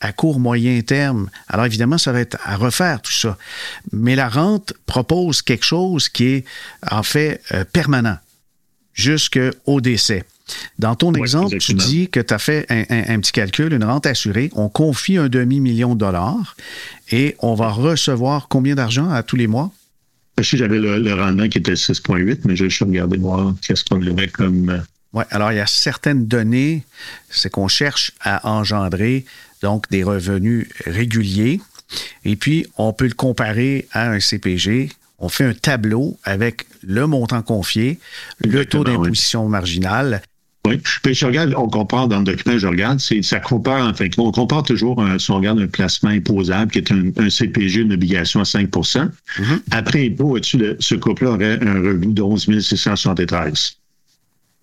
à 0.00 0.12
court, 0.12 0.40
moyen 0.40 0.80
terme. 0.82 1.28
Alors 1.48 1.66
évidemment, 1.66 1.98
ça 1.98 2.12
va 2.12 2.20
être 2.20 2.38
à 2.44 2.56
refaire 2.56 3.00
tout 3.00 3.12
ça. 3.12 3.36
Mais 3.92 4.16
la 4.16 4.28
rente 4.28 4.72
propose 4.86 5.42
quelque 5.42 5.64
chose 5.64 6.08
qui 6.08 6.24
est 6.26 6.44
en 6.90 7.02
fait 7.02 7.40
euh, 7.52 7.64
permanent 7.64 8.18
jusqu'au 8.94 9.80
décès. 9.80 10.24
Dans 10.78 10.94
ton 10.94 11.14
exemple, 11.14 11.56
tu 11.58 11.74
dis 11.74 12.08
que 12.08 12.20
tu 12.20 12.34
as 12.34 12.38
fait 12.38 12.66
un, 12.68 13.20
petit 13.20 13.32
calcul, 13.32 13.72
une 13.72 13.84
rente 13.84 14.06
assurée, 14.06 14.50
on 14.54 14.68
confie 14.68 15.16
un 15.16 15.28
demi-million 15.28 15.94
de 15.94 16.00
dollars 16.00 16.56
et 17.10 17.36
on 17.38 17.54
va 17.54 17.70
recevoir 17.70 18.48
combien 18.48 18.74
d'argent 18.74 19.08
à 19.10 19.22
tous 19.22 19.36
les 19.36 19.46
mois? 19.46 19.70
Si 20.42 20.56
j'avais 20.56 20.78
le, 20.78 21.14
rendement 21.14 21.48
qui 21.48 21.58
était 21.58 21.74
6,8, 21.74 22.40
mais 22.44 22.56
je 22.56 22.64
vais 22.64 22.84
regarder 22.84 23.18
voir 23.18 23.54
qu'est-ce 23.62 23.84
qu'on 23.84 24.04
avait 24.04 24.28
comme 24.28 24.70
euh, 24.70 24.78
oui, 25.12 25.24
alors 25.30 25.52
il 25.52 25.56
y 25.56 25.60
a 25.60 25.66
certaines 25.66 26.26
données, 26.26 26.84
c'est 27.28 27.50
qu'on 27.50 27.68
cherche 27.68 28.12
à 28.20 28.48
engendrer 28.48 29.24
donc 29.62 29.88
des 29.90 30.02
revenus 30.02 30.68
réguliers. 30.86 31.60
Et 32.24 32.36
puis, 32.36 32.66
on 32.78 32.92
peut 32.92 33.06
le 33.06 33.14
comparer 33.14 33.86
à 33.92 34.10
un 34.10 34.20
CPG. 34.20 34.90
On 35.18 35.28
fait 35.28 35.44
un 35.44 35.54
tableau 35.54 36.18
avec 36.24 36.66
le 36.82 37.06
montant 37.06 37.42
confié, 37.42 38.00
le 38.40 38.64
taux 38.64 38.82
d'imposition 38.82 39.48
marginale. 39.48 40.22
Oui. 40.66 40.80
Puis 41.02 41.14
je 41.14 41.26
regarde, 41.26 41.54
on 41.56 41.68
compare 41.68 42.06
dans 42.06 42.18
le 42.18 42.24
document, 42.24 42.56
je 42.56 42.68
regarde, 42.68 43.00
c'est, 43.00 43.20
ça 43.22 43.40
compare, 43.40 43.86
en 43.86 43.94
fait, 43.94 44.12
on 44.16 44.30
compare 44.30 44.62
toujours, 44.62 45.04
si 45.18 45.30
on 45.32 45.36
regarde 45.36 45.60
un 45.60 45.66
placement 45.66 46.10
imposable 46.10 46.70
qui 46.70 46.78
est 46.78 46.92
un, 46.92 47.30
CPG, 47.30 47.80
une 47.80 47.92
obligation 47.92 48.40
à 48.40 48.44
5 48.44 48.70
mm-hmm. 48.70 49.60
Après 49.72 50.06
impôt, 50.06 50.38
ce 50.40 50.94
couple-là 50.94 51.30
aurait 51.32 51.58
un 51.66 51.74
revenu 51.74 52.14
de 52.14 52.22
11 52.22 52.60
673. 52.60 53.81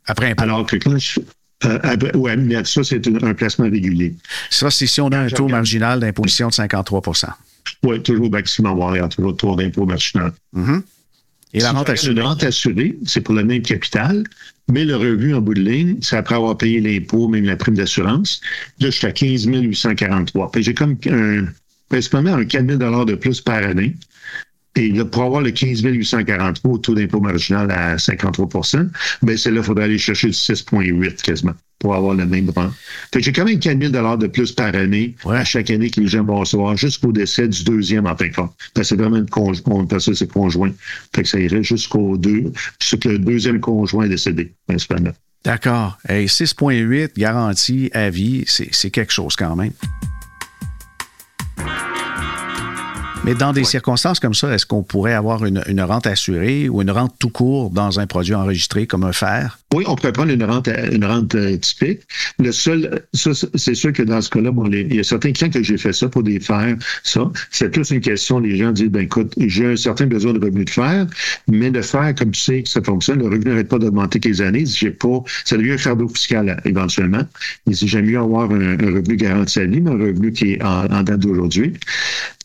Après 0.09 0.33
Alors 0.37 0.65
que 0.65 0.75
quand 0.75 0.97
je, 0.97 1.19
euh, 1.65 1.97
ouais, 2.15 2.37
mais 2.37 2.63
ça, 2.63 2.83
c'est 2.83 3.05
un, 3.07 3.33
placement 3.33 3.69
régulier. 3.69 4.15
Ça, 4.49 4.71
c'est 4.71 4.87
si 4.87 5.01
on 5.01 5.09
a 5.09 5.19
un 5.19 5.27
taux 5.27 5.47
marginal 5.47 5.99
d'imposition 5.99 6.47
de 6.47 6.53
53% 6.53 7.27
Oui, 7.83 8.01
toujours 8.01 8.29
maximum, 8.29 8.81
a 8.81 9.07
toujours 9.09 9.35
taux 9.35 9.55
d'impôt 9.55 9.85
marginal. 9.85 10.31
Mm-hmm. 10.55 10.81
Et 11.53 11.59
la 11.59 11.71
rente 11.71 11.89
assurée? 11.89 12.13
La 12.15 12.23
rente 12.23 12.43
assurée, 12.43 12.97
c'est 13.05 13.21
pour 13.21 13.33
le 13.33 13.43
même 13.43 13.61
capital, 13.61 14.23
mais 14.71 14.85
le 14.85 14.95
revenu 14.95 15.35
en 15.35 15.41
bout 15.41 15.55
de 15.55 15.61
ligne, 15.61 15.97
c'est 16.01 16.15
après 16.15 16.35
avoir 16.35 16.57
payé 16.57 16.79
l'impôt, 16.79 17.27
même 17.27 17.45
la 17.45 17.57
prime 17.57 17.75
d'assurance. 17.75 18.39
Là, 18.79 18.89
je 18.89 18.97
suis 18.97 19.07
à 19.07 19.11
15 19.11 19.45
843. 19.45 20.51
J'ai 20.57 20.73
comme 20.73 20.95
un, 21.07 21.45
principalement 21.89 22.35
un 22.35 22.45
4 22.45 22.67
000 22.67 23.05
de 23.05 23.15
plus 23.15 23.41
par 23.41 23.63
année. 23.63 23.95
Et 24.79 24.91
là, 24.91 25.03
pour 25.03 25.23
avoir 25.23 25.41
le 25.41 25.51
15 25.51 25.81
843 25.81 26.71
au 26.71 26.77
taux 26.77 26.95
d'impôt 26.95 27.19
marginal 27.19 27.69
à 27.69 27.97
53% 27.97 28.87
ben 29.21 29.37
c'est 29.37 29.51
là, 29.51 29.57
il 29.57 29.63
faudrait 29.63 29.83
aller 29.85 29.97
chercher 29.97 30.27
le 30.27 30.33
6,8 30.33 31.21
quasiment 31.21 31.53
pour 31.79 31.95
avoir 31.95 32.13
le 32.13 32.25
même 32.25 32.49
rang. 32.49 32.69
Fait 33.13 33.19
que 33.19 33.25
j'ai 33.25 33.33
quand 33.33 33.45
même 33.45 33.59
4 33.59 33.77
000 33.79 34.17
de 34.17 34.27
plus 34.27 34.51
par 34.51 34.73
année 34.75 35.15
à 35.29 35.43
chaque 35.43 35.69
année 35.69 35.89
que 35.89 35.99
les 35.99 36.07
gens 36.07 36.23
vont 36.23 36.39
recevoir 36.39 36.77
jusqu'au 36.77 37.11
décès 37.11 37.47
du 37.47 37.63
deuxième 37.63 38.05
en 38.05 38.15
fin 38.15 38.27
de 38.27 38.33
compte. 38.33 38.53
c'est 38.81 38.95
vraiment 38.95 39.17
une 39.17 39.29
conjoint, 39.29 39.87
ça 39.99 40.13
c'est 40.13 40.31
conjoint. 40.31 40.71
Fait 41.13 41.23
que 41.23 41.27
ça 41.27 41.39
irait 41.39 41.63
jusqu'au 41.63 42.17
deux, 42.17 42.51
jusqu'au 42.79 42.97
que 42.99 43.09
le 43.09 43.19
deuxième 43.19 43.59
conjoint 43.59 44.05
est 44.05 44.09
décédé, 44.09 44.53
principalement. 44.67 45.11
D'accord. 45.43 45.97
Et 46.07 46.25
6,8 46.25 47.17
garantie 47.17 47.89
à 47.93 48.09
vie, 48.09 48.43
c'est 48.47 48.89
quelque 48.89 49.13
chose 49.13 49.35
quand 49.35 49.55
même. 49.55 49.71
Mais 53.25 53.35
dans 53.35 53.51
des 53.51 53.65
circonstances 53.65 54.19
comme 54.19 54.33
ça, 54.33 54.53
est-ce 54.53 54.65
qu'on 54.65 54.81
pourrait 54.81 55.13
avoir 55.13 55.45
une, 55.45 55.61
une, 55.67 55.81
rente 55.81 56.07
assurée 56.07 56.69
ou 56.69 56.81
une 56.81 56.89
rente 56.89 57.13
tout 57.19 57.29
court 57.29 57.69
dans 57.69 57.99
un 57.99 58.07
produit 58.07 58.33
enregistré 58.33 58.87
comme 58.87 59.03
un 59.03 59.11
fer? 59.11 59.59
Oui, 59.73 59.83
on 59.87 59.95
pourrait 59.95 60.13
prendre 60.13 60.31
une 60.31 60.43
rente, 60.43 60.67
une 60.91 61.05
rente 61.05 61.35
euh, 61.35 61.57
typique. 61.57 61.99
Le 62.39 62.51
seul, 62.51 63.03
c'est 63.13 63.75
sûr 63.75 63.93
que 63.93 64.01
dans 64.01 64.21
ce 64.21 64.29
cas-là, 64.31 64.51
bon, 64.51 64.65
il 64.71 64.95
y 64.95 64.99
a 64.99 65.03
certains 65.03 65.31
clients 65.31 65.51
que 65.51 65.61
j'ai 65.61 65.77
fait 65.77 65.93
ça 65.93 66.07
pour 66.07 66.23
des 66.23 66.39
fers. 66.39 66.75
Ça, 67.03 67.29
c'est 67.51 67.69
plus 67.69 67.91
une 67.91 67.99
question. 67.99 68.39
Les 68.39 68.57
gens 68.57 68.71
disent, 68.71 68.89
ben 68.89 69.01
écoute, 69.01 69.33
j'ai 69.37 69.65
un 69.67 69.75
certain 69.75 70.07
besoin 70.07 70.33
de 70.33 70.39
revenus 70.39 70.65
de 70.65 70.71
fer, 70.71 71.05
mais 71.47 71.69
le 71.69 71.81
fer, 71.81 72.15
comme 72.17 72.31
tu 72.31 72.41
sais 72.41 72.63
que 72.63 72.69
ça 72.69 72.81
fonctionne, 72.81 73.19
le 73.19 73.25
revenu 73.25 73.45
n'arrête 73.45 73.67
pas 73.67 73.77
d'augmenter 73.77 74.19
les 74.23 74.41
années. 74.41 74.65
J'ai 74.65 74.91
pas, 74.91 75.21
ça 75.45 75.57
devient 75.57 75.73
un 75.73 75.77
fardeau 75.77 76.07
fiscal 76.07 76.59
éventuellement. 76.65 77.23
Et 77.69 77.73
si 77.73 77.87
j'aime 77.87 78.05
mieux 78.05 78.19
avoir 78.19 78.49
un, 78.49 78.77
revenu 78.77 79.17
garanti 79.17 79.59
à 79.59 79.65
vie, 79.65 79.81
mais 79.81 79.91
un 79.91 79.99
revenu 79.99 80.31
qui 80.31 80.53
est 80.53 80.63
en, 80.63 80.85
en 80.85 81.03
date 81.03 81.19
d'aujourd'hui. 81.19 81.73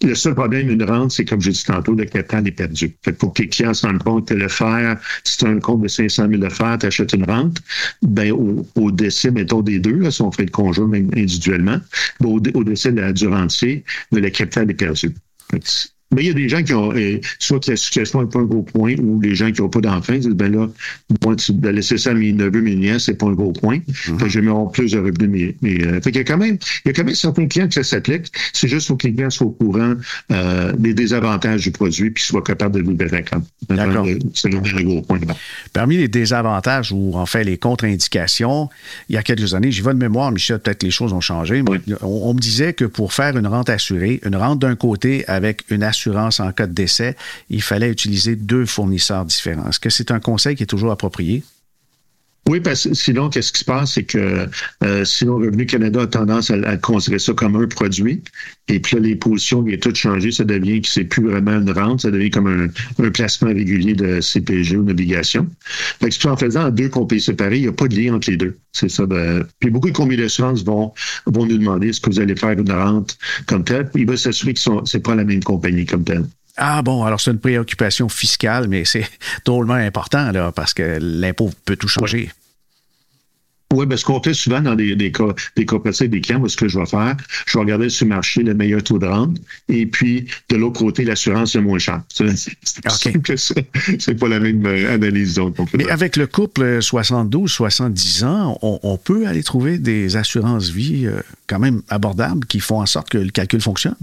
Le 0.05 0.15
seul 0.15 0.35
problème 0.35 0.69
d'une 0.69 0.83
rente, 0.83 1.13
c'est 1.13 1.25
comme 1.25 1.41
j'ai 1.41 1.53
dit 1.53 1.65
tantôt, 1.65 1.95
le 1.95 2.05
capital 2.05 2.47
est 2.47 2.53
perdu. 2.53 2.95
Fait 3.03 3.13
pour 3.13 3.33
que 3.33 3.43
les 3.43 3.49
clients 3.49 3.73
se 3.73 3.87
rendent 3.87 4.03
compte 4.03 4.29
que 4.29 4.35
le 4.35 4.49
fer, 4.49 4.99
si 5.25 5.39
tu 5.39 5.47
as 5.47 5.49
un 5.49 5.61
compte 5.61 5.81
de 5.81 5.89
500 5.89 6.29
000 6.29 6.43
de 6.43 6.49
fer, 6.51 6.77
tu 6.79 6.87
achètes 6.87 7.15
une 7.15 7.25
rente, 7.25 7.63
ben 8.03 8.31
au, 8.33 8.91
décès, 8.91 9.31
mettons 9.31 9.63
des 9.63 9.79
deux, 9.79 9.99
là, 9.99 10.11
si 10.11 10.21
on 10.21 10.31
fait 10.31 10.45
le 10.45 10.51
conjoint 10.51 10.93
individuellement, 10.93 11.79
ben, 12.21 12.29
au, 12.29 12.65
décès 12.65 12.93
de 12.93 13.01
la, 13.01 13.13
du 13.15 13.29
rentier, 13.29 13.83
le 14.13 14.29
capital 14.29 14.71
est 14.71 14.75
perdu. 14.75 15.15
Mais 16.13 16.23
il 16.23 16.27
y 16.29 16.31
a 16.31 16.35
des 16.35 16.49
gens 16.49 16.63
qui 16.63 16.73
ont, 16.75 16.93
euh, 16.95 17.19
soit 17.39 17.61
que 17.61 17.71
la 17.71 17.77
situation 17.77 18.23
n'est 18.23 18.29
pas 18.29 18.39
un 18.39 18.45
gros 18.45 18.63
point, 18.63 18.95
ou 18.99 19.21
les 19.21 19.35
gens 19.35 19.51
qui 19.51 19.63
n'ont 19.63 19.69
pas 19.69 19.81
d'enfants 19.81 20.13
disent, 20.13 20.29
ben 20.29 20.53
là, 20.53 20.69
moi, 21.25 21.35
tu 21.35 21.53
de 21.53 21.69
laisser 21.69 21.99
ça 21.99 22.11
à 22.11 22.15
mes 22.15 22.33
neveux, 22.33 22.61
mes 22.61 22.77
nièces, 22.77 23.05
c'est 23.05 23.15
pas 23.15 23.27
un 23.27 23.33
gros 23.33 23.53
point. 23.53 23.79
Mm-hmm. 23.79 24.29
je 24.29 24.41
vais 24.41 24.49
avoir 24.49 24.71
plus 24.71 24.93
de 24.93 24.99
revenus. 24.99 25.29
Mais, 25.29 25.57
mais 25.63 25.85
euh, 25.85 26.01
fait 26.01 26.11
il 26.11 26.17
y 26.17 26.21
a 26.21 26.25
quand 26.25 26.37
même, 26.37 26.59
il 26.85 26.89
y 26.89 26.91
a 26.91 26.93
quand 26.93 27.05
même 27.05 27.15
certains 27.15 27.47
clients 27.47 27.67
que 27.67 27.75
ça 27.75 27.83
s'applique. 27.83 28.27
C'est 28.53 28.69
juste 28.69 28.89
pour 28.89 28.99
que 28.99 29.09
les 29.09 29.15
clients 29.15 29.31
soient 29.31 29.49
au 29.49 29.51
courant 29.51 29.95
euh, 30.31 30.73
des 30.75 30.95
désavantages 30.95 31.63
du 31.63 31.73
produit, 31.73 32.11
puis 32.11 32.23
soient 32.23 32.43
capables 32.43 32.75
de 32.75 32.81
le 32.81 32.91
libérer 32.91 33.25
quand 33.29 33.43
D'accord. 33.69 34.07
C'est 34.35 34.55
un 34.55 34.61
gros 34.61 35.03
point. 35.03 35.19
Parmi 35.73 35.97
les 35.97 36.09
désavantages 36.09 36.93
ou 36.93 37.13
en 37.15 37.27
fait 37.27 37.45
les 37.45 37.59
contre-indications, 37.59 38.69
il 39.09 39.15
y 39.15 39.19
a 39.19 39.23
quelques 39.23 39.55
années, 39.55 39.73
j'y 39.73 39.81
vais 39.81 39.95
de 39.95 39.99
mémoire, 39.99 40.31
Michel, 40.31 40.59
peut-être 40.59 40.79
que 40.79 40.87
les 40.87 40.93
choses 40.93 41.13
ont 41.13 41.21
changé, 41.21 41.63
mais 41.63 41.81
on, 42.03 42.31
on 42.31 42.35
me 42.35 42.41
disait 42.41 42.73
que 42.73 42.85
pour 42.85 43.13
faire 43.13 43.37
une 43.37 43.47
rente 43.47 43.71
assurée, 43.71 44.21
une 44.25 44.37
rente 44.37 44.61
d'un 44.61 44.77
côté 44.77 45.25
avec 45.27 45.63
une 45.71 45.83
assurance 45.83 46.04
en 46.11 46.53
cas 46.53 46.67
de 46.67 46.73
décès, 46.73 47.17
il 47.51 47.63
fallait 47.63 47.91
utiliser 47.91 48.37
deux 48.37 48.67
fournisseurs 48.67 49.25
différents. 49.25 49.69
Est-ce 49.69 49.81
que 49.81 49.91
c'est 49.91 50.11
un 50.11 50.21
conseil 50.21 50.57
qui 50.57 50.63
est 50.63 50.67
toujours 50.67 50.93
approprié? 50.93 51.43
Oui, 52.47 52.61
parce 52.61 52.87
que 52.87 52.95
sinon, 52.95 53.31
qu'est-ce 53.31 53.53
qui 53.53 53.61
se 53.61 53.65
passe, 53.65 53.95
c'est 53.95 54.05
que 54.05 54.47
euh, 54.83 55.05
sinon, 55.05 55.39
Revenu 55.39 55.65
Canada 55.65 56.03
a 56.03 56.07
tendance 56.07 56.51
à, 56.51 56.77
considérer 56.77 57.19
ça 57.19 57.33
comme 57.33 57.57
un 57.57 57.67
produit. 57.67 58.23
Et 58.69 58.81
puis 58.81 58.97
là, 58.97 59.03
les 59.03 59.17
positions 59.17 59.63
viennent 59.63 59.81
toutes 59.81 59.97
changer. 59.97 60.31
Ça 60.31 60.45
devient 60.45 60.83
que 60.83 60.89
c'est 60.89 61.05
plus 61.05 61.25
vraiment 61.25 61.53
une 61.53 61.71
rente, 61.71 62.03
ça 62.03 62.11
devient 62.11 62.31
comme 62.31 62.71
un, 62.99 63.11
placement 63.11 63.49
régulier 63.49 63.95
de 63.95 64.21
CPG 64.21 64.77
ou 64.77 64.83
d'obligation. 64.83 65.47
Fait 66.01 66.11
que 66.11 66.29
en 66.29 66.37
faisant 66.37 66.71
deux 66.71 66.91
compagnies 66.91 67.23
séparées, 67.23 67.57
il 67.57 67.63
n'y 67.63 67.69
a 67.69 67.73
pas 67.73 67.89
de 67.89 67.97
lien 67.97 68.15
entre 68.15 68.31
les 68.31 68.37
deux. 68.37 68.59
C'est 68.73 68.91
ça. 68.91 69.07
Ben, 69.07 69.45
puis 69.61 69.71
beaucoup 69.71 69.89
de 69.89 69.97
compagnies 69.97 70.21
d'assurance 70.21 70.65
vont, 70.65 70.93
vont 71.27 71.47
nous 71.47 71.59
demander 71.59 71.89
est-ce 71.89 72.01
que 72.01 72.11
vous 72.11 72.21
allez 72.21 72.37
faire 72.37 72.59
une 72.59 72.71
rente 72.71 73.17
comme 73.47 73.65
telle. 73.65 73.89
Puis 73.89 74.03
il 74.03 74.09
va 74.09 74.19
s'assurer 74.19 74.53
que 74.53 74.61
ce 74.61 74.71
n'est 74.71 75.03
pas 75.03 75.15
la 75.15 75.25
même 75.25 75.43
compagnie 75.43 75.87
comme 75.87 76.05
telle. 76.05 76.25
Ah 76.57 76.83
bon, 76.83 77.05
alors 77.05 77.21
c'est 77.21 77.33
une 77.33 77.41
préoccupation 77.41 78.09
fiscale, 78.09 78.69
mais 78.69 78.85
c'est 78.85 79.09
drôlement 79.45 79.75
important 79.75 80.31
là, 80.33 80.53
parce 80.53 80.75
que 80.75 80.99
l'impôt 81.01 81.51
peut 81.65 81.77
tout 81.77 81.89
changer. 81.89 82.31
Oui, 83.73 83.87
ben, 83.87 83.97
ce 83.97 84.05
qu'on 84.05 84.23
fait 84.23 84.35
souvent 84.35 84.61
dans 84.61 84.77
des, 84.77 84.95
des, 84.95 85.11
cas, 85.11 85.35
des 85.57 85.67
coopératives, 85.67 86.11
des 86.11 86.21
clients, 86.21 86.47
ce 86.47 86.57
que 86.57 86.69
je 86.69 86.79
vais 86.79 86.87
faire, 86.87 87.17
je 87.47 87.59
vais 87.59 87.65
regarder 87.65 87.89
sur 87.89 88.05
le 88.05 88.11
marché 88.11 88.43
le 88.43 88.55
meilleur 88.55 88.83
taux 88.83 88.99
de 89.01 89.07
rente, 89.07 89.37
et 89.69 89.87
puis 89.87 90.27
de 90.49 90.57
l'autre 90.57 90.79
côté, 90.79 91.05
l'assurance 91.05 91.57
est 91.57 91.61
moins 91.61 91.79
chère. 91.79 92.03
C'est 93.99 94.15
pas 94.15 94.29
la 94.29 94.39
même 94.39 94.65
euh, 94.67 94.95
analyse. 94.95 95.35
Donc, 95.35 95.57
Mais 95.75 95.91
avec 95.91 96.17
le 96.17 96.29
couple 96.29 96.79
72-70 96.79 98.25
ans, 98.25 98.59
on, 98.63 98.79
on, 98.83 98.97
peut 98.97 99.27
aller 99.27 99.43
trouver 99.43 99.79
des 99.79 100.17
assurances 100.17 100.69
vie 100.69 101.07
euh, 101.07 101.21
quand 101.49 101.59
même 101.59 101.83
abordables 101.89 102.47
qui 102.47 102.61
font 102.61 102.81
en 102.81 102.87
sorte 102.87 103.11
que 103.11 103.19
le 103.19 103.31
calcul 103.31 103.61
fonctionne? 103.61 103.97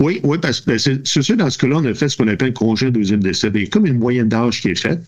Oui, 0.00 0.20
oui, 0.24 0.38
parce 0.38 0.60
que 0.60 0.78
c'est 0.78 1.22
sûr, 1.22 1.36
dans 1.36 1.50
ce 1.50 1.58
cas-là, 1.58 1.76
on 1.78 1.84
a 1.84 1.94
fait 1.94 2.08
ce 2.08 2.16
qu'on 2.16 2.28
appelle 2.28 2.52
congé 2.52 2.90
deuxième 2.90 3.20
décès. 3.20 3.50
Il 3.54 3.60
y 3.62 3.64
a 3.64 3.68
comme 3.68 3.86
une 3.86 3.98
moyenne 3.98 4.28
d'âge 4.28 4.60
qui 4.60 4.68
est 4.68 4.80
faite. 4.80 5.02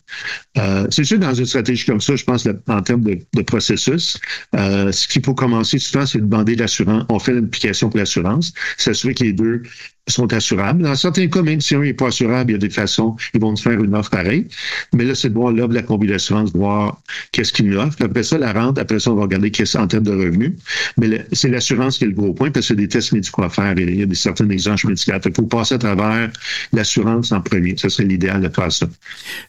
Euh, 0.59 0.87
c'est 0.91 1.05
sûr, 1.05 1.19
dans 1.19 1.35
une 1.35 1.47
stratégie 1.47 1.87
comme 1.87 2.01
ça, 2.01 2.17
je 2.17 2.25
pense, 2.25 2.47
en 2.69 2.83
termes 2.83 3.03
de, 3.03 3.43
processus, 3.43 4.19
euh, 4.55 4.93
ce 4.93 5.09
qu'il 5.09 5.25
faut 5.25 5.35
commencer 5.35 5.79
souvent, 5.79 6.07
c'est 6.07 6.19
de 6.19 6.25
demander 6.25 6.57
l'assurance. 6.57 7.05
On 7.09 7.19
fait 7.19 7.33
l'application 7.33 7.89
pour 7.89 7.99
l'assurance, 7.99 8.53
s'assurer 8.77 9.15
que 9.15 9.25
les 9.25 9.33
deux 9.33 9.63
sont 10.09 10.33
assurables. 10.33 10.83
Dans 10.83 10.95
certains 10.95 11.27
cas, 11.29 11.43
même 11.43 11.61
si 11.61 11.75
un 11.75 11.81
n'est 11.81 11.93
pas 11.93 12.09
assurable, 12.09 12.51
il 12.51 12.55
y 12.55 12.57
a 12.57 12.59
des 12.59 12.71
façons, 12.71 13.17
ils 13.35 13.41
vont 13.41 13.51
nous 13.51 13.57
faire 13.57 13.83
une 13.83 13.95
offre 13.95 14.11
pareille. 14.11 14.47
Mais 14.95 15.05
là, 15.05 15.15
c'est 15.15 15.29
de 15.29 15.35
voir 15.35 15.53
l'offre 15.53 15.71
de 15.71 15.75
la 15.75 15.83
combinaison 15.83 16.15
d'assurance, 16.15 16.53
voir 16.53 17.01
qu'est-ce 17.33 17.53
qu'ils 17.53 17.69
nous 17.69 17.77
offrent. 17.77 18.03
Après 18.03 18.23
ça, 18.23 18.39
la 18.39 18.53
rente, 18.53 18.79
après 18.79 19.01
ça, 19.01 19.11
on 19.11 19.17
va 19.17 19.23
regarder 19.23 19.51
qu'est-ce 19.51 19.77
en 19.77 19.87
termes 19.87 20.05
de 20.05 20.13
revenus. 20.13 20.53
Mais 20.97 21.27
c'est 21.33 21.49
l'assurance 21.49 21.99
qui 21.99 22.05
est 22.05 22.09
le 22.09 22.15
gros 22.15 22.33
point, 22.33 22.51
parce 22.51 22.69
que 22.69 22.75
des 22.75 22.89
tests 22.89 23.13
médicaux 23.13 23.43
à 23.43 23.49
faire 23.49 23.77
et 23.77 23.83
il 23.83 23.97
y 23.97 24.03
a 24.03 24.07
des 24.07 24.15
certaines 24.15 24.51
exigences 24.51 24.85
médicales. 24.85 25.21
Il 25.25 25.35
faut 25.35 25.43
passer 25.43 25.75
à 25.75 25.79
travers 25.79 26.31
l'assurance 26.73 27.33
en 27.33 27.41
premier. 27.41 27.75
Ce 27.77 27.89
serait 27.89 28.05
l'idéal 28.05 28.41
de 28.41 28.49
faire 28.49 28.71
ça. 28.71 28.87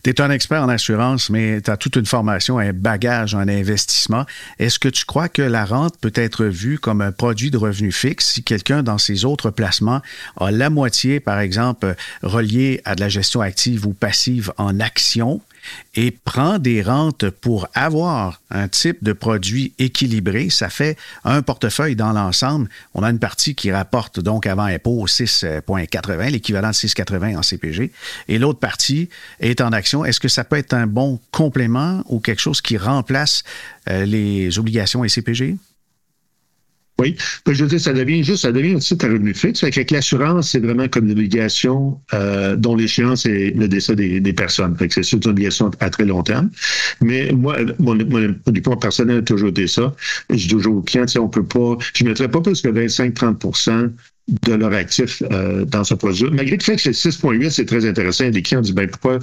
Tu 0.03 0.09
es 0.09 0.21
un 0.21 0.31
expert 0.31 0.63
en 0.63 0.69
assurance, 0.69 1.29
mais 1.29 1.61
tu 1.61 1.69
as 1.69 1.77
toute 1.77 1.95
une 1.95 2.05
formation, 2.05 2.57
un 2.57 2.73
bagage 2.73 3.35
en 3.35 3.47
investissement. 3.47 4.25
Est-ce 4.59 4.79
que 4.79 4.89
tu 4.89 5.05
crois 5.05 5.29
que 5.29 5.41
la 5.43 5.65
rente 5.65 5.97
peut 6.01 6.13
être 6.15 6.45
vue 6.45 6.79
comme 6.79 7.01
un 7.01 7.11
produit 7.11 7.51
de 7.51 7.57
revenu 7.57 7.91
fixe 7.91 8.33
si 8.33 8.43
quelqu'un, 8.43 8.81
dans 8.81 8.97
ses 8.97 9.23
autres 9.23 9.51
placements, 9.51 10.01
a 10.37 10.46
la 10.51 10.69
moitié, 10.69 11.19
par 11.19 11.39
exemple, 11.39 11.95
reliée 12.21 12.81
à 12.85 12.95
de 12.95 13.01
la 13.01 13.09
gestion 13.09 13.41
active 13.41 13.85
ou 13.85 13.93
passive 13.93 14.51
en 14.57 14.79
action 14.79 15.41
et 15.95 16.11
prend 16.11 16.59
des 16.59 16.81
rentes 16.81 17.29
pour 17.29 17.67
avoir 17.73 18.41
un 18.51 18.67
type 18.67 19.03
de 19.03 19.13
produit 19.13 19.73
équilibré, 19.79 20.49
ça 20.49 20.69
fait 20.69 20.97
un 21.23 21.41
portefeuille 21.41 21.95
dans 21.95 22.13
l'ensemble. 22.13 22.69
On 22.93 23.03
a 23.03 23.09
une 23.09 23.19
partie 23.19 23.55
qui 23.55 23.71
rapporte 23.71 24.19
donc 24.19 24.45
avant 24.45 24.63
impôt 24.63 25.05
6,80, 25.05 26.29
l'équivalent 26.29 26.69
de 26.69 26.73
6,80 26.73 27.37
en 27.37 27.43
CPG, 27.43 27.91
et 28.27 28.39
l'autre 28.39 28.59
partie 28.59 29.09
est 29.39 29.61
en 29.61 29.71
action. 29.71 30.05
Est-ce 30.05 30.19
que 30.19 30.29
ça 30.29 30.43
peut 30.43 30.57
être 30.57 30.73
un 30.73 30.87
bon 30.87 31.19
complément 31.31 32.03
ou 32.07 32.19
quelque 32.19 32.41
chose 32.41 32.61
qui 32.61 32.77
remplace 32.77 33.43
euh, 33.89 34.05
les 34.05 34.59
obligations 34.59 35.03
et 35.03 35.09
CPG? 35.09 35.57
Oui. 36.99 37.15
Ben, 37.45 37.53
je 37.53 37.63
veux 37.63 37.69
dire, 37.69 37.79
ça 37.79 37.93
devient 37.93 38.23
juste, 38.23 38.41
ça 38.41 38.51
devient 38.51 38.73
un 38.73 38.79
titre 38.79 39.05
à 39.05 39.09
revenu 39.09 39.33
fixe. 39.33 39.59
Fait 39.59 39.67
avec 39.67 39.91
l'assurance, 39.91 40.51
c'est 40.51 40.59
vraiment 40.59 40.87
comme 40.87 41.05
une 41.05 41.11
obligation 41.11 41.99
euh, 42.13 42.55
dont 42.55 42.75
l'échéance 42.75 43.25
est 43.27 43.55
le 43.55 43.67
décès 43.67 43.95
des, 43.95 44.19
des 44.19 44.33
personnes. 44.33 44.75
Fait 44.77 44.87
que 44.87 45.01
c'est 45.03 45.15
une 45.15 45.29
obligation 45.29 45.69
à 45.79 45.89
très 45.91 46.05
long 46.05 46.23
terme. 46.23 46.49
Mais 47.01 47.31
moi, 47.31 47.57
mon, 47.77 47.95
mon, 47.95 48.35
mon 48.65 48.77
personnel 48.77 49.17
a 49.17 49.21
toujours 49.21 49.49
été 49.49 49.67
ça. 49.67 49.93
Je 50.31 50.35
dis 50.35 50.47
toujours 50.47 50.77
aux 50.77 50.81
clients, 50.81 51.05
on 51.19 51.29
peut 51.29 51.45
pas, 51.45 51.77
je 51.93 52.03
ne 52.03 52.09
mettrais 52.09 52.29
pas 52.29 52.41
plus 52.41 52.61
que 52.61 52.69
25-30% 52.69 53.91
de 54.27 54.53
leur 54.53 54.73
actif 54.73 55.23
euh, 55.31 55.65
dans 55.65 55.83
ce 55.83 55.93
produit. 55.93 56.29
Malgré 56.31 56.57
le 56.57 56.63
fait 56.63 56.75
que 56.75 56.81
c'est 56.81 57.09
6,8, 57.09 57.49
c'est 57.49 57.65
très 57.65 57.87
intéressant. 57.87 58.29
Des 58.29 58.41
clients 58.41 58.61
disent, 58.61 58.73
ben 58.73 58.89
pourquoi 58.89 59.19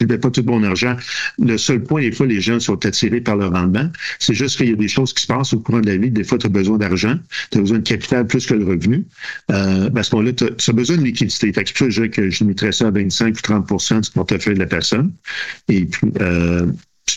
je 0.00 0.06
ne 0.06 0.16
pas 0.16 0.30
tout 0.30 0.42
mon 0.44 0.62
argent. 0.62 0.96
Le 1.38 1.58
seul 1.58 1.82
point, 1.82 2.00
des 2.00 2.12
fois, 2.12 2.26
les 2.26 2.40
gens 2.40 2.58
sont 2.58 2.84
attirés 2.86 3.20
par 3.20 3.36
le 3.36 3.46
rendement. 3.46 3.90
C'est 4.18 4.34
juste 4.34 4.56
qu'il 4.56 4.70
y 4.70 4.72
a 4.72 4.76
des 4.76 4.88
choses 4.88 5.12
qui 5.12 5.22
se 5.22 5.26
passent 5.26 5.52
au 5.52 5.60
courant 5.60 5.80
de 5.80 5.86
la 5.86 5.96
vie. 5.96 6.10
Des 6.10 6.24
fois, 6.24 6.38
tu 6.38 6.46
as 6.46 6.50
besoin 6.50 6.78
d'argent, 6.78 7.16
tu 7.50 7.58
as 7.58 7.60
besoin 7.60 7.78
de 7.78 7.88
capital 7.88 8.26
plus 8.26 8.46
que 8.46 8.54
le 8.54 8.64
revenu. 8.64 9.04
Euh, 9.50 9.90
à 9.94 10.02
ce 10.02 10.14
moment-là, 10.14 10.32
tu 10.32 10.70
as, 10.70 10.72
besoin 10.72 10.96
de 10.96 11.02
liquidité. 11.02 11.52
Fait 11.52 11.64
que 11.64 11.90
je 11.90 12.02
que 12.06 12.30
je 12.30 12.40
limiterais 12.40 12.72
ça 12.72 12.88
à 12.88 12.90
25 12.90 13.34
ou 13.34 13.40
30% 13.40 14.00
du 14.00 14.10
portefeuille 14.10 14.54
de 14.54 14.60
la 14.60 14.66
personne. 14.66 15.12
Et 15.68 15.84
puis, 15.84 16.08
euh, 16.20 16.66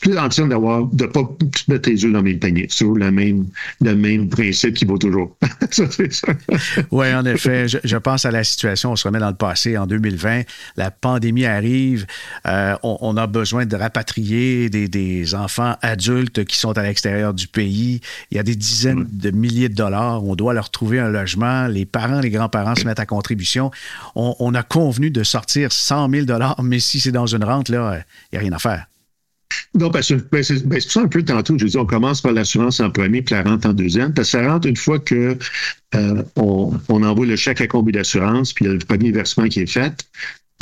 plus 0.04 0.18
entier 0.18 0.46
d'avoir, 0.46 0.86
de 0.88 1.06
pas 1.06 1.22
mettre 1.70 1.84
tes 1.84 1.92
yeux 1.92 2.12
dans 2.12 2.22
mes 2.22 2.34
paniers. 2.34 2.68
C'est 2.70 2.84
le 2.84 3.10
même, 3.10 3.46
le 3.80 3.96
même 3.96 4.28
principe 4.28 4.74
qui 4.74 4.84
vaut 4.84 4.98
toujours. 4.98 5.36
oui, 6.92 7.14
en 7.14 7.26
effet. 7.26 7.68
Je, 7.68 7.98
pense 7.98 8.26
à 8.26 8.32
la 8.32 8.44
situation, 8.44 8.92
on 8.92 8.96
se 8.98 9.08
remet 9.08 9.20
dans 9.20 9.30
le 9.30 9.36
passé, 9.36 9.78
en 9.78 9.88
2020, 9.88 10.42
la 10.76 10.92
pandémie 10.92 11.46
arrive, 11.46 12.06
euh, 12.48 12.76
on, 12.84 13.16
a 13.16 13.28
besoin 13.28 13.66
de 13.66 13.76
rapatrier 13.78 14.70
des, 14.70 14.90
des, 14.90 15.36
enfants 15.36 15.78
adultes 15.82 16.44
qui 16.44 16.58
sont 16.58 16.78
à 16.78 16.84
l'extérieur 16.84 17.34
du 17.34 17.48
pays. 17.48 18.02
Il 18.30 18.38
y 18.38 18.40
a 18.40 18.44
des 18.44 18.58
dizaines 18.58 19.08
de 19.10 19.32
milliers 19.32 19.70
de 19.70 19.76
dollars. 19.76 20.24
On 20.26 20.36
doit 20.36 20.54
leur 20.54 20.70
trouver 20.70 21.00
un 21.00 21.10
logement. 21.10 21.68
Les 21.68 21.86
parents, 21.86 22.20
les 22.20 22.30
grands-parents 22.30 22.76
se 22.76 22.84
mettent 22.84 23.00
à 23.00 23.06
contribution. 23.06 23.72
On, 24.16 24.36
on 24.40 24.54
a 24.54 24.64
convenu 24.64 25.12
de 25.12 25.24
sortir 25.24 25.72
100 25.72 26.10
000 26.10 26.26
dollars, 26.26 26.62
mais 26.62 26.80
si 26.80 27.00
c'est 27.00 27.14
dans 27.14 27.28
une 27.28 27.46
rente, 27.46 27.70
là, 27.70 28.04
il 28.32 28.36
n'y 28.36 28.40
a 28.40 28.42
rien 28.42 28.52
à 28.52 28.60
faire. 28.60 28.86
Non, 29.76 29.90
parce 29.90 30.10
que 30.10 30.16
ben, 30.32 30.44
c'est 30.44 30.66
ben, 30.68 30.80
ça 30.80 31.02
un 31.02 31.08
peu 31.08 31.24
tantôt. 31.24 31.58
Je 31.58 31.66
dis, 31.66 31.78
on 31.78 31.86
commence 31.86 32.22
par 32.22 32.32
l'assurance 32.32 32.80
en 32.80 32.90
premier, 32.90 33.22
puis 33.22 33.36
la 33.36 33.44
rente 33.44 33.66
en 33.66 33.74
deuxième. 33.74 34.14
Parce 34.14 34.32
que 34.32 34.40
ça 34.40 34.52
rentre 34.52 34.68
une 34.68 34.78
fois 34.78 35.00
que 35.00 35.38
euh, 35.96 36.24
on, 36.36 36.80
envoie 36.90 37.26
le 37.26 37.36
chèque 37.36 37.62
à 37.62 37.68
combi 37.68 37.92
d'assurance, 37.92 38.54
puis 38.54 38.66
il 38.66 38.68
y 38.68 38.72
a 38.72 38.74
le 38.74 38.80
premier 38.80 39.12
versement 39.12 39.48
qui 39.48 39.62
est 39.62 39.72
fait. 39.72 40.06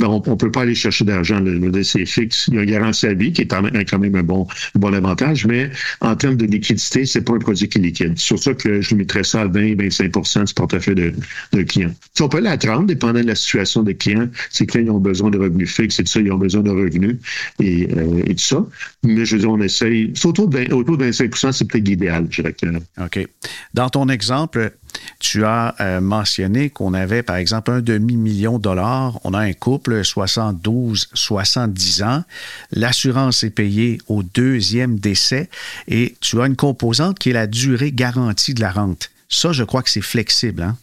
Ben, 0.02 0.08
on 0.08 0.30
ne 0.30 0.34
peut 0.34 0.50
pas 0.50 0.62
aller 0.62 0.74
chercher 0.74 1.04
d'argent. 1.04 1.38
Le 1.38 1.82
c'est 1.84 2.04
fixe. 2.06 2.48
Il 2.48 2.54
y 2.54 2.58
a 2.58 2.62
une 2.64 2.70
garantie 2.70 3.06
à 3.06 3.14
vie 3.14 3.32
qui 3.32 3.42
est 3.42 3.46
quand 3.46 3.62
même 3.62 4.14
un 4.16 4.22
bon, 4.24 4.48
avantage, 4.92 5.46
mais 5.46 5.70
en 6.00 6.16
termes 6.16 6.34
de 6.34 6.44
liquidité, 6.44 7.06
c'est 7.06 7.20
pas 7.20 7.34
un 7.34 7.38
produit 7.38 7.68
qui 7.68 7.78
est 7.78 7.82
liquide. 7.82 8.14
C'est 8.16 8.24
sur 8.24 8.38
ça 8.40 8.52
que 8.52 8.80
je 8.80 8.96
mettrais 8.96 9.22
ça 9.22 9.42
à 9.42 9.46
20-25% 9.46 10.46
du 10.46 10.54
portefeuille 10.54 10.94
de, 10.96 11.12
de 11.52 11.62
clients. 11.62 11.92
On 12.20 12.28
peut 12.28 12.38
aller 12.38 12.48
à 12.48 12.56
30, 12.56 12.86
dépendant 12.86 13.20
de 13.20 13.26
la 13.26 13.36
situation 13.36 13.84
des 13.84 13.94
clients. 13.94 14.28
Ces 14.50 14.66
clients 14.66 14.86
ils 14.86 14.90
ont 14.90 14.98
besoin 14.98 15.30
de 15.30 15.38
revenus 15.38 15.72
fixes 15.72 16.00
et 16.00 16.02
tout 16.02 16.10
ça, 16.10 16.20
ils 16.20 16.32
ont 16.32 16.38
besoin 16.38 16.62
de 16.62 16.70
revenus 16.70 17.18
et, 17.60 17.88
euh, 17.96 18.22
et 18.26 18.34
tout 18.34 18.42
ça. 18.42 18.66
Mais 19.04 19.24
je 19.24 19.36
veux 19.36 19.42
dire, 19.42 19.50
on 19.50 19.60
essaye. 19.60 20.12
Autour 20.24 20.48
de, 20.48 20.72
autour 20.72 20.98
de 20.98 21.04
25 21.04 21.52
c'est 21.52 21.68
peut-être 21.68 21.86
l'idéal, 21.86 22.26
je 22.28 22.42
dirais. 22.42 22.54
OK. 23.00 23.28
Dans 23.72 23.88
ton 23.88 24.08
exemple, 24.08 24.72
tu 25.18 25.44
as 25.44 25.74
euh, 25.80 26.00
mentionné 26.00 26.70
qu'on 26.70 26.94
avait, 26.94 27.22
par 27.22 27.36
exemple, 27.36 27.70
un 27.70 27.80
demi-million 27.80 28.58
de 28.58 28.62
dollars. 28.62 29.20
On 29.24 29.34
a 29.34 29.40
un 29.40 29.52
couple, 29.52 30.04
72, 30.04 31.08
70 31.14 32.02
ans. 32.02 32.24
L'assurance 32.72 33.44
est 33.44 33.50
payée 33.50 33.98
au 34.08 34.22
deuxième 34.22 34.98
décès 34.98 35.48
et 35.88 36.16
tu 36.20 36.40
as 36.40 36.46
une 36.46 36.56
composante 36.56 37.18
qui 37.18 37.30
est 37.30 37.34
la 37.34 37.46
durée 37.46 37.92
garantie 37.92 38.54
de 38.54 38.60
la 38.60 38.70
rente. 38.70 39.10
Ça, 39.28 39.52
je 39.52 39.64
crois 39.64 39.82
que 39.82 39.90
c'est 39.90 40.02
flexible. 40.02 40.62
Hein? 40.62 40.76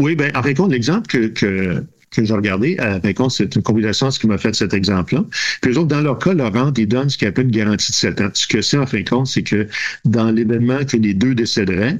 Oui, 0.00 0.16
bien, 0.16 0.30
en 0.34 0.42
fait, 0.42 0.58
l'exemple 0.68 1.30
que, 1.32 1.84
que 2.14 2.24
j'ai 2.24 2.34
regardé, 2.34 2.76
à 2.78 2.94
euh, 2.94 3.28
c'est 3.28 3.54
une 3.54 3.62
combinaison 3.62 4.10
ce 4.10 4.18
qui 4.18 4.26
m'a 4.26 4.38
fait 4.38 4.54
cet 4.54 4.74
exemple-là. 4.74 5.24
Puis 5.60 5.72
eux 5.72 5.78
autres, 5.78 5.88
dans 5.88 6.00
leur 6.00 6.18
cas, 6.18 6.34
leur 6.34 6.52
rente, 6.52 6.78
ils 6.78 6.86
donnent 6.86 7.08
ce 7.08 7.18
qu'ils 7.18 7.28
appellent 7.28 7.46
une 7.46 7.50
garantie 7.50 7.90
de 7.90 7.96
7 7.96 8.20
ans. 8.20 8.28
Ce 8.32 8.46
que 8.46 8.60
c'est, 8.60 8.78
en 8.78 8.86
fin 8.86 9.00
de 9.00 9.08
compte, 9.08 9.26
c'est 9.26 9.42
que 9.42 9.68
dans 10.04 10.30
l'événement 10.30 10.84
que 10.84 10.96
les 10.96 11.14
deux 11.14 11.34
décéderaient, 11.34 11.98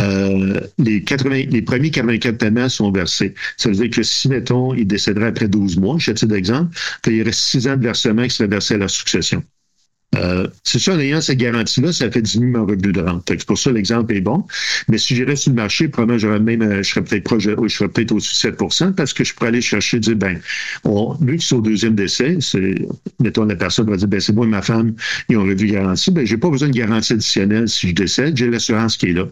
euh, 0.00 0.60
les, 0.78 1.02
80, 1.02 1.44
les 1.50 1.62
premiers 1.62 1.90
84 1.90 2.38
paiements 2.38 2.68
sont 2.68 2.90
versés. 2.92 3.34
Ça 3.56 3.68
veut 3.68 3.76
dire 3.76 3.90
que 3.90 4.02
si, 4.02 4.28
mettons, 4.28 4.74
ils 4.74 4.86
décéderaient 4.86 5.28
après 5.28 5.48
12 5.48 5.76
mois, 5.78 5.96
je 5.98 6.12
titre 6.12 6.26
d'exemple, 6.26 6.76
il 7.06 7.22
reste 7.22 7.40
6 7.40 7.68
ans 7.68 7.76
de 7.76 7.82
versement 7.82 8.24
qui 8.24 8.30
seraient 8.30 8.48
versés 8.48 8.74
à 8.74 8.78
la 8.78 8.88
succession. 8.88 9.42
Euh, 10.16 10.46
c'est 10.64 10.78
ça, 10.78 10.94
en 10.94 10.98
ayant 10.98 11.20
cette 11.20 11.38
garantie-là, 11.38 11.92
ça 11.92 12.10
fait 12.10 12.22
diminuer 12.22 12.58
mon 12.58 12.66
revenu 12.66 12.92
de 12.92 13.00
rente. 13.00 13.24
C'est 13.28 13.44
pour 13.44 13.58
ça 13.58 13.70
l'exemple 13.70 14.14
est 14.14 14.20
bon. 14.22 14.44
Mais 14.88 14.96
si 14.96 15.14
j'irais 15.14 15.36
sur 15.36 15.50
le 15.50 15.56
marché, 15.56 15.88
probablement, 15.88 16.18
j'aurais 16.18 16.40
même, 16.40 16.62
euh, 16.62 16.82
je 16.82 16.90
serais 16.90 17.04
peut-être 17.04 17.24
proche, 17.24 17.42
je 17.44 17.68
serais 17.68 17.88
peut-être 17.88 18.12
au-dessus 18.12 18.46
de 18.46 18.56
7% 18.56 18.94
parce 18.94 19.12
que 19.12 19.22
je 19.22 19.34
pourrais 19.34 19.48
aller 19.48 19.60
chercher, 19.60 20.00
dire, 20.00 20.16
ben, 20.16 20.40
on, 20.84 21.16
lui 21.20 21.36
qui 21.36 21.52
est 21.52 21.56
au 21.56 21.60
deuxième 21.60 21.94
décès, 21.94 22.38
c'est, 22.40 22.74
mettons, 23.20 23.44
la 23.44 23.56
personne 23.56 23.90
va 23.90 23.96
dire, 23.96 24.08
ben, 24.08 24.18
c'est 24.18 24.32
moi 24.32 24.46
et 24.46 24.48
ma 24.48 24.62
femme, 24.62 24.94
ils 25.28 25.36
ont 25.36 25.42
revenu 25.42 25.72
garantie. 25.72 26.10
Ben, 26.10 26.26
j'ai 26.26 26.38
pas 26.38 26.48
besoin 26.48 26.68
de 26.68 26.74
garantie 26.74 27.12
additionnelle 27.12 27.68
si 27.68 27.88
je 27.90 27.94
décède, 27.94 28.36
j'ai 28.36 28.48
l'assurance 28.48 28.96
qui 28.96 29.10
est 29.10 29.12
là. 29.12 29.28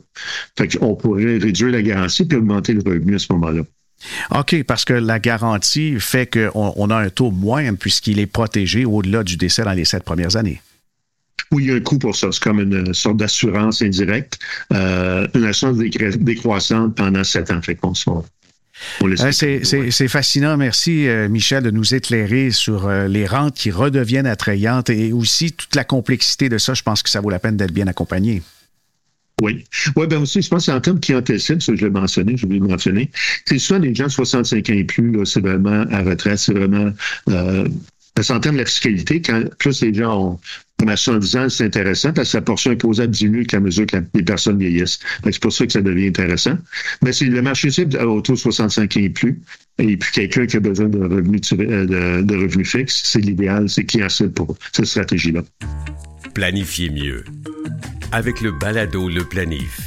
Fait 0.58 0.76
qu'on 0.76 0.94
pourrait 0.94 1.38
réduire 1.38 1.72
la 1.72 1.82
garantie 1.82 2.26
puis 2.26 2.36
augmenter 2.36 2.74
le 2.74 2.82
revenu 2.84 3.14
à 3.14 3.18
ce 3.18 3.32
moment-là. 3.32 3.62
OK, 4.30 4.62
parce 4.64 4.84
que 4.84 4.92
la 4.92 5.18
garantie 5.18 5.98
fait 5.98 6.26
qu'on 6.26 6.74
on 6.76 6.90
a 6.90 6.96
un 6.96 7.08
taux 7.08 7.30
moindre 7.30 7.78
puisqu'il 7.78 8.18
est 8.18 8.26
protégé 8.26 8.84
au-delà 8.84 9.22
du 9.24 9.38
décès 9.38 9.64
dans 9.64 9.72
les 9.72 9.86
sept 9.86 10.04
premières 10.04 10.36
années. 10.36 10.60
Oui, 11.52 11.64
il 11.64 11.68
y 11.68 11.72
a 11.72 11.74
un 11.76 11.80
coût 11.80 11.98
pour 11.98 12.16
ça. 12.16 12.28
C'est 12.32 12.42
comme 12.42 12.60
une 12.60 12.92
sorte 12.92 13.18
d'assurance 13.18 13.82
indirecte, 13.82 14.38
euh, 14.72 15.26
une 15.34 15.44
assurance 15.44 15.78
décroissante 15.78 16.94
pendant 16.96 17.24
sept 17.24 17.50
ans. 17.50 17.62
Fait 17.62 17.76
qu'on 17.76 17.92
euh, 19.02 19.32
c'est 19.32 20.08
fascinant. 20.08 20.56
Merci, 20.56 21.08
euh, 21.08 21.28
Michel, 21.28 21.62
de 21.62 21.70
nous 21.70 21.94
éclairer 21.94 22.50
sur 22.50 22.90
les 22.90 23.26
rentes 23.26 23.54
qui 23.54 23.70
redeviennent 23.70 24.26
attrayantes 24.26 24.90
et 24.90 25.12
aussi 25.12 25.52
toute 25.52 25.74
la 25.74 25.84
complexité 25.84 26.48
de 26.48 26.58
ça. 26.58 26.74
Je 26.74 26.82
pense 26.82 27.02
que 27.02 27.08
ça 27.08 27.20
vaut 27.20 27.30
la 27.30 27.38
peine 27.38 27.56
d'être 27.56 27.72
bien 27.72 27.86
accompagné. 27.86 28.42
Oui. 29.42 29.64
Oui, 29.96 30.06
ben 30.06 30.22
aussi, 30.22 30.40
je 30.40 30.48
pense 30.48 30.66
qu'en 30.66 30.80
termes 30.80 30.98
clientèle 30.98 31.38
cible, 31.38 31.60
ça 31.60 31.74
je 31.74 31.84
l'ai 31.84 31.90
mentionné, 31.90 32.36
je 32.36 32.46
voulais 32.46 32.58
le 32.58 32.68
mentionner. 32.68 33.10
C'est 33.44 33.58
souvent 33.58 33.80
les 33.80 33.94
gens 33.94 34.04
de 34.04 34.10
65 34.10 34.70
ans 34.70 34.72
et 34.72 34.84
plus, 34.84 35.26
c'est 35.26 35.40
vraiment 35.40 35.84
à 35.90 36.02
retraite, 36.02 36.38
c'est 36.38 36.54
vraiment 36.54 36.90
euh, 37.28 37.68
en 38.16 38.40
termes 38.40 38.56
de 38.56 38.60
la 38.60 38.66
fiscalité, 38.66 39.20
quand 39.20 39.42
plus 39.58 39.82
les 39.82 39.92
gens 39.92 40.18
ont 40.18 40.40
70 40.84 41.36
ans, 41.36 41.48
c'est 41.48 41.64
intéressant 41.64 42.12
parce 42.12 42.28
que 42.28 42.32
sa 42.32 42.42
portion 42.42 42.70
imposable 42.70 43.12
diminue 43.12 43.46
à 43.52 43.60
mesure 43.60 43.86
que 43.86 43.96
les 44.14 44.22
personnes 44.22 44.58
vieillissent. 44.58 44.98
C'est 45.24 45.38
pour 45.40 45.52
ça 45.52 45.66
que 45.66 45.72
ça 45.72 45.80
devient 45.80 46.08
intéressant. 46.08 46.56
Mais 47.02 47.12
c'est 47.12 47.24
le 47.24 47.42
marché 47.42 47.70
cible 47.70 47.96
autour 47.98 48.34
de 48.34 48.40
65 48.40 48.96
ans 48.96 49.00
et 49.00 49.08
plus. 49.08 49.40
Et 49.78 49.96
puis 49.96 50.10
quelqu'un 50.12 50.46
qui 50.46 50.56
a 50.56 50.60
besoin 50.60 50.88
de 50.88 50.98
revenus, 50.98 51.52
de, 51.52 52.22
de 52.22 52.36
revenus 52.36 52.70
fixes, 52.70 53.02
c'est 53.04 53.20
l'idéal, 53.20 53.68
c'est 53.68 53.84
qui 53.84 54.02
a 54.02 54.08
pour 54.34 54.56
cette 54.72 54.86
stratégie-là. 54.86 55.42
Planifier 56.34 56.90
mieux. 56.90 57.24
Avec 58.12 58.40
le 58.40 58.52
balado 58.52 59.08
Le 59.08 59.24
Planif. 59.24 59.85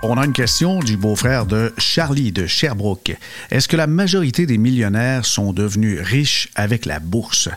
On 0.00 0.16
a 0.16 0.24
une 0.24 0.32
question 0.32 0.78
du 0.78 0.96
beau-frère 0.96 1.44
de 1.44 1.74
Charlie 1.76 2.30
de 2.30 2.46
Sherbrooke. 2.46 3.16
Est-ce 3.50 3.66
que 3.66 3.76
la 3.76 3.88
majorité 3.88 4.46
des 4.46 4.56
millionnaires 4.56 5.26
sont 5.26 5.52
devenus 5.52 6.00
riches 6.00 6.50
avec 6.54 6.86
la 6.86 7.00
bourse? 7.00 7.48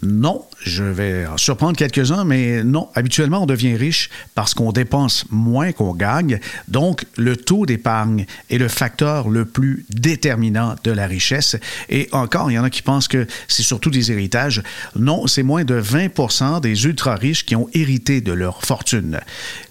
Non, 0.00 0.44
je 0.64 0.84
vais 0.84 1.26
en 1.26 1.36
surprendre 1.36 1.76
quelques-uns, 1.76 2.24
mais 2.24 2.62
non, 2.62 2.88
habituellement 2.94 3.42
on 3.42 3.46
devient 3.46 3.74
riche 3.74 4.10
parce 4.34 4.54
qu'on 4.54 4.72
dépense 4.72 5.26
moins 5.30 5.72
qu'on 5.72 5.94
gagne, 5.94 6.40
donc 6.68 7.04
le 7.16 7.36
taux 7.36 7.66
d'épargne 7.66 8.26
est 8.48 8.58
le 8.58 8.68
facteur 8.68 9.28
le 9.28 9.44
plus 9.44 9.84
déterminant 9.90 10.76
de 10.82 10.92
la 10.92 11.06
richesse. 11.06 11.56
Et 11.88 12.08
encore, 12.12 12.50
il 12.50 12.54
y 12.54 12.58
en 12.58 12.64
a 12.64 12.70
qui 12.70 12.82
pensent 12.82 13.08
que 13.08 13.26
c'est 13.48 13.62
surtout 13.62 13.90
des 13.90 14.10
héritages. 14.12 14.62
Non, 14.96 15.26
c'est 15.26 15.42
moins 15.42 15.64
de 15.64 15.80
20% 15.80 16.60
des 16.60 16.84
ultra-riches 16.84 17.44
qui 17.44 17.56
ont 17.56 17.68
hérité 17.74 18.20
de 18.20 18.32
leur 18.32 18.64
fortune. 18.64 19.20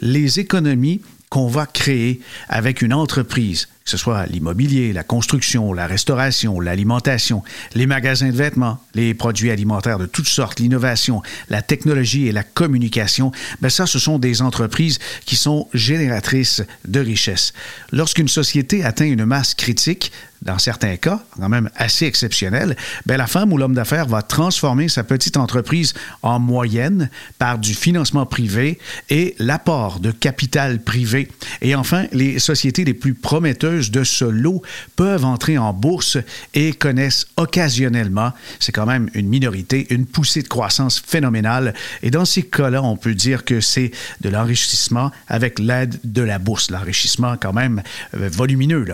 Les 0.01 0.39
économies 0.39 1.01
qu'on 1.31 1.47
va 1.47 1.65
créer 1.65 2.19
avec 2.49 2.81
une 2.81 2.93
entreprise, 2.93 3.69
que 3.85 3.89
ce 3.89 3.95
soit 3.95 4.25
l'immobilier, 4.25 4.91
la 4.91 5.03
construction, 5.03 5.71
la 5.71 5.87
restauration, 5.87 6.59
l'alimentation, 6.59 7.41
les 7.73 7.87
magasins 7.87 8.31
de 8.31 8.35
vêtements, 8.35 8.83
les 8.95 9.13
produits 9.13 9.49
alimentaires 9.49 9.97
de 9.97 10.05
toutes 10.05 10.27
sortes, 10.27 10.59
l'innovation, 10.59 11.21
la 11.49 11.61
technologie 11.61 12.27
et 12.27 12.33
la 12.33 12.43
communication, 12.43 13.31
ben 13.61 13.69
ça, 13.69 13.85
ce 13.85 13.97
sont 13.97 14.19
des 14.19 14.41
entreprises 14.41 14.99
qui 15.25 15.37
sont 15.37 15.69
génératrices 15.73 16.63
de 16.85 16.99
richesse. 16.99 17.53
Lorsqu'une 17.93 18.27
société 18.27 18.83
atteint 18.83 19.05
une 19.05 19.23
masse 19.23 19.53
critique, 19.53 20.11
dans 20.41 20.57
certains 20.57 20.97
cas, 20.97 21.23
quand 21.39 21.49
même 21.49 21.69
assez 21.75 22.05
exceptionnels, 22.05 22.75
ben 23.05 23.17
la 23.17 23.27
femme 23.27 23.53
ou 23.53 23.57
l'homme 23.57 23.75
d'affaires 23.75 24.07
va 24.07 24.23
transformer 24.23 24.89
sa 24.89 25.03
petite 25.03 25.37
entreprise 25.37 25.93
en 26.23 26.39
moyenne 26.39 27.09
par 27.37 27.59
du 27.59 27.75
financement 27.75 28.25
privé 28.25 28.79
et 29.09 29.35
l'apport 29.37 29.99
de 29.99 30.11
capital 30.11 30.81
privé. 30.81 31.27
Et 31.61 31.75
enfin, 31.75 32.05
les 32.11 32.39
sociétés 32.39 32.85
les 32.85 32.95
plus 32.95 33.13
prometteuses 33.13 33.91
de 33.91 34.03
ce 34.03 34.25
lot 34.25 34.63
peuvent 34.95 35.25
entrer 35.25 35.59
en 35.59 35.73
bourse 35.73 36.17
et 36.53 36.73
connaissent 36.73 37.27
occasionnellement, 37.37 38.33
c'est 38.59 38.71
quand 38.71 38.87
même 38.87 39.09
une 39.13 39.27
minorité, 39.27 39.87
une 39.93 40.05
poussée 40.05 40.41
de 40.41 40.47
croissance 40.47 40.99
phénoménale. 40.99 41.73
Et 42.01 42.09
dans 42.09 42.25
ces 42.25 42.43
cas-là, 42.43 42.81
on 42.81 42.97
peut 42.97 43.13
dire 43.13 43.45
que 43.45 43.61
c'est 43.61 43.91
de 44.21 44.29
l'enrichissement 44.29 45.11
avec 45.27 45.59
l'aide 45.59 45.99
de 46.03 46.23
la 46.23 46.39
bourse, 46.39 46.71
l'enrichissement 46.71 47.35
quand 47.39 47.53
même 47.53 47.83
euh, 48.15 48.29
volumineux. 48.31 48.85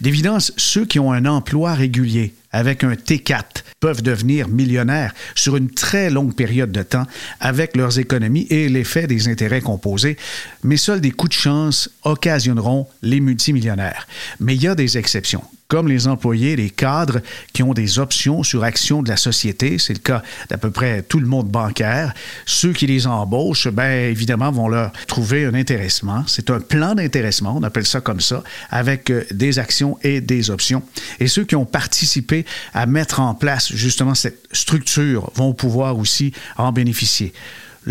D'évidence, 0.00 0.52
ceux 0.56 0.84
qui 0.90 0.98
ont 0.98 1.12
un 1.12 1.24
emploi 1.24 1.72
régulier 1.72 2.34
avec 2.52 2.82
un 2.82 2.94
T4 2.94 3.62
peuvent 3.78 4.02
devenir 4.02 4.48
millionnaires 4.48 5.14
sur 5.36 5.56
une 5.56 5.70
très 5.70 6.10
longue 6.10 6.34
période 6.34 6.72
de 6.72 6.82
temps 6.82 7.06
avec 7.38 7.76
leurs 7.76 8.00
économies 8.00 8.48
et 8.50 8.68
l'effet 8.68 9.06
des 9.06 9.28
intérêts 9.28 9.60
composés, 9.60 10.18
mais 10.64 10.76
seuls 10.76 11.00
des 11.00 11.12
coups 11.12 11.30
de 11.30 11.40
chance 11.40 11.88
occasionneront 12.02 12.88
les 13.02 13.20
multimillionnaires. 13.20 14.08
Mais 14.40 14.56
il 14.56 14.62
y 14.62 14.68
a 14.68 14.74
des 14.74 14.98
exceptions 14.98 15.44
comme 15.70 15.86
les 15.86 16.08
employés, 16.08 16.56
les 16.56 16.68
cadres 16.68 17.20
qui 17.52 17.62
ont 17.62 17.72
des 17.72 18.00
options 18.00 18.42
sur 18.42 18.64
actions 18.64 19.02
de 19.02 19.08
la 19.08 19.16
société. 19.16 19.78
C'est 19.78 19.92
le 19.92 20.00
cas 20.00 20.22
d'à 20.50 20.58
peu 20.58 20.72
près 20.72 21.02
tout 21.02 21.20
le 21.20 21.26
monde 21.26 21.48
bancaire. 21.48 22.12
Ceux 22.44 22.72
qui 22.72 22.88
les 22.88 23.06
embauchent, 23.06 23.68
ben 23.68 24.10
évidemment, 24.10 24.50
vont 24.50 24.68
leur 24.68 24.90
trouver 25.06 25.44
un 25.44 25.54
intéressement. 25.54 26.24
C'est 26.26 26.50
un 26.50 26.58
plan 26.58 26.96
d'intéressement, 26.96 27.56
on 27.56 27.62
appelle 27.62 27.86
ça 27.86 28.00
comme 28.00 28.20
ça, 28.20 28.42
avec 28.68 29.10
euh, 29.10 29.24
des 29.30 29.60
actions 29.60 29.96
et 30.02 30.20
des 30.20 30.50
options. 30.50 30.82
Et 31.20 31.28
ceux 31.28 31.44
qui 31.44 31.54
ont 31.54 31.66
participé 31.66 32.44
à 32.74 32.86
mettre 32.86 33.20
en 33.20 33.34
place 33.34 33.72
justement 33.72 34.16
cette 34.16 34.42
structure 34.50 35.30
vont 35.36 35.54
pouvoir 35.54 35.96
aussi 35.98 36.32
en 36.56 36.72
bénéficier 36.72 37.32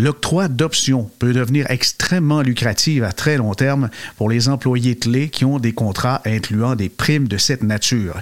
l'octroi 0.00 0.48
d'options 0.48 1.10
peut 1.18 1.32
devenir 1.32 1.70
extrêmement 1.70 2.42
lucratif 2.42 3.02
à 3.02 3.12
très 3.12 3.36
long 3.36 3.54
terme 3.54 3.90
pour 4.16 4.28
les 4.28 4.48
employés 4.48 4.96
clés 4.96 5.28
qui 5.28 5.44
ont 5.44 5.58
des 5.58 5.72
contrats 5.72 6.22
incluant 6.24 6.74
des 6.74 6.88
primes 6.88 7.28
de 7.28 7.38
cette 7.38 7.62
nature. 7.62 8.20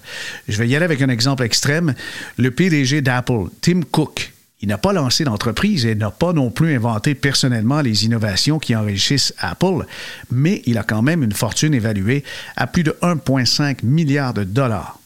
Je 0.49 0.59
vais 0.59 0.69
y 0.69 0.77
aller 0.77 0.85
avec 0.85 1.03
un 1.03 1.09
exemple 1.09 1.43
extrême. 1.43 1.95
Le 2.37 2.51
PDG 2.51 3.01
d'Apple, 3.01 3.49
Tim 3.61 3.81
Cook, 3.91 4.33
il 4.61 4.69
n'a 4.69 4.79
pas 4.79 4.93
lancé 4.93 5.25
l'entreprise 5.25 5.87
et 5.87 5.95
n'a 5.95 6.11
pas 6.11 6.33
non 6.33 6.51
plus 6.51 6.75
inventé 6.75 7.14
personnellement 7.14 7.81
les 7.81 8.05
innovations 8.05 8.59
qui 8.59 8.75
enrichissent 8.75 9.33
Apple, 9.38 9.87
mais 10.33 10.62
il 10.67 10.79
a 10.79 10.83
quand 10.83 11.03
même 11.03 11.23
une 11.23 11.33
fortune 11.33 11.75
évaluée 11.75 12.25
à 12.57 12.67
plus 12.67 12.83
de 12.83 12.97
1,5 13.03 13.85
milliard 13.85 14.35
de 14.35 14.43
dollars. 14.43 14.97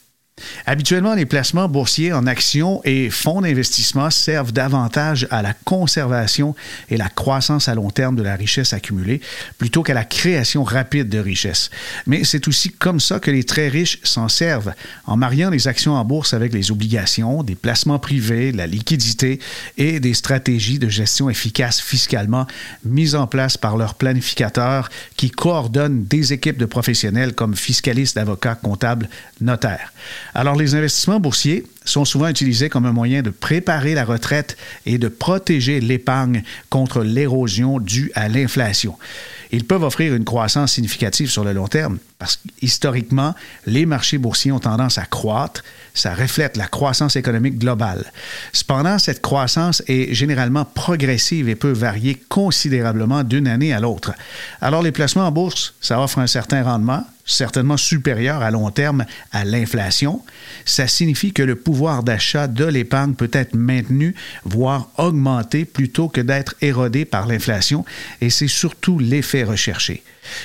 Habituellement, 0.65 1.15
les 1.15 1.27
placements 1.27 1.69
boursiers 1.69 2.13
en 2.13 2.27
actions 2.27 2.81
et 2.85 3.11
fonds 3.11 3.43
d'investissement 3.43 4.11
servent 4.11 4.53
davantage 4.53 5.27
à 5.31 5.43
la 5.43 5.53
conservation 5.53 6.55
et 6.89 6.97
la 6.97 7.09
croissance 7.09 7.69
à 7.69 7.75
long 7.75 7.91
terme 7.91 8.17
de 8.17 8.23
la 8.23 8.37
richesse 8.37 8.73
accumulée 8.73 9.21
plutôt 9.59 9.83
qu'à 9.83 9.93
la 9.93 10.05
création 10.05 10.65
rapide 10.65 11.09
de 11.09 11.19
richesse. 11.19 11.71
Mais 12.07 12.25
c'est 12.25 12.49
aussi 12.49 12.71
comme 12.71 13.01
ça 13.01 13.21
que 13.21 13.31
les 13.31 13.45
très 13.45 13.69
riches 13.69 13.99
s'en 14.05 14.29
servent, 14.29 14.73
en 15.05 15.17
mariant 15.17 15.51
les 15.51 15.69
actions 15.69 15.95
en 15.95 16.05
bourse 16.05 16.33
avec 16.33 16.55
les 16.55 16.71
obligations, 16.71 17.43
des 17.43 17.55
placements 17.55 17.99
privés, 17.99 18.53
la 18.53 18.67
liquidité 18.67 19.41
et 19.77 20.01
des 20.01 20.15
stratégies 20.15 20.79
de 20.79 20.89
gestion 20.89 21.29
efficaces 21.29 21.81
fiscalement 21.81 22.47
mises 22.85 23.15
en 23.15 23.27
place 23.27 23.59
par 23.59 23.77
leurs 23.77 23.95
planificateurs 23.95 24.89
qui 25.17 25.31
coordonnent 25.31 26.05
des 26.05 26.33
équipes 26.33 26.59
de 26.59 26.67
professionnels 26.67 27.35
comme 27.35 27.55
fiscalistes, 27.55 28.17
avocats, 28.17 28.55
comptables, 28.55 29.09
notaires. 29.41 29.93
Alors, 30.35 30.57
les 30.57 30.75
investissements 30.75 31.21
boursiers 31.21 31.65
sont 31.85 32.05
souvent 32.05 32.29
utilisés 32.29 32.69
comme 32.69 32.87
un 32.87 32.93
moyen 32.93 33.23
de 33.23 33.31
préparer 33.31 33.95
la 33.95 34.05
retraite 34.05 34.57
et 34.87 34.99
de 34.99 35.09
protéger 35.09 35.81
l'épargne 35.81 36.43
contre 36.71 37.03
l'érosion 37.03 37.79
due 37.79 38.11
à 38.15 38.29
l'inflation. 38.29 38.97
Ils 39.53 39.67
peuvent 39.67 39.83
offrir 39.83 40.15
une 40.15 40.25
croissance 40.25 40.73
significative 40.73 41.31
sur 41.31 41.45
le 41.45 41.53
long 41.53 41.69
terme 41.69 41.99
parce 42.19 42.37
qu'historiquement, 42.37 43.35
les 43.67 43.85
marchés 43.85 44.17
boursiers 44.17 44.53
ont 44.53 44.61
tendance 44.61 44.97
à 44.97 45.05
croître. 45.05 45.63
Ça 45.93 46.15
reflète 46.15 46.57
la 46.57 46.69
croissance 46.69 47.17
économique 47.17 47.59
globale. 47.59 48.13
Cependant, 48.53 48.99
cette 48.99 49.21
croissance 49.21 49.83
est 49.89 50.15
généralement 50.15 50.65
progressive 50.65 51.49
et 51.51 51.55
peut 51.55 51.73
varier 51.73 52.15
considérablement 52.29 53.25
d'une 53.25 53.47
année 53.47 53.75
à 53.75 53.81
l'autre. 53.81 54.13
Alors, 54.61 54.83
les 54.83 54.93
placements 54.93 55.27
en 55.27 55.33
bourse, 55.33 55.75
ça 55.81 56.01
offre 56.01 56.21
un 56.21 56.27
certain 56.27 56.63
rendement, 56.63 57.05
certainement 57.27 57.77
supérieur 57.77 58.41
à 58.41 58.51
long 58.51 58.71
terme 58.71 59.05
à 59.33 59.45
l'inflation. 59.45 60.23
Ça 60.65 60.87
signifie 60.87 61.33
que 61.33 61.43
le 61.43 61.57
pouvoir 61.73 62.03
d'achat 62.03 62.49
de 62.49 62.67
l'épargne 62.67 63.15
peut 63.15 63.31
être 63.33 63.55
maintenu, 63.55 64.15
voire 64.45 64.91
augmenté, 64.99 65.65
plutôt 65.65 66.11
que 66.11 66.21
d'être 66.21 66.55
érodé 66.61 67.07
par 67.07 67.27
l'inflation, 67.27 67.87
et 68.21 68.29
c'est 68.29 68.47
surtout 68.47 68.99
l'effet 68.99 69.43
recherché. 69.43 70.03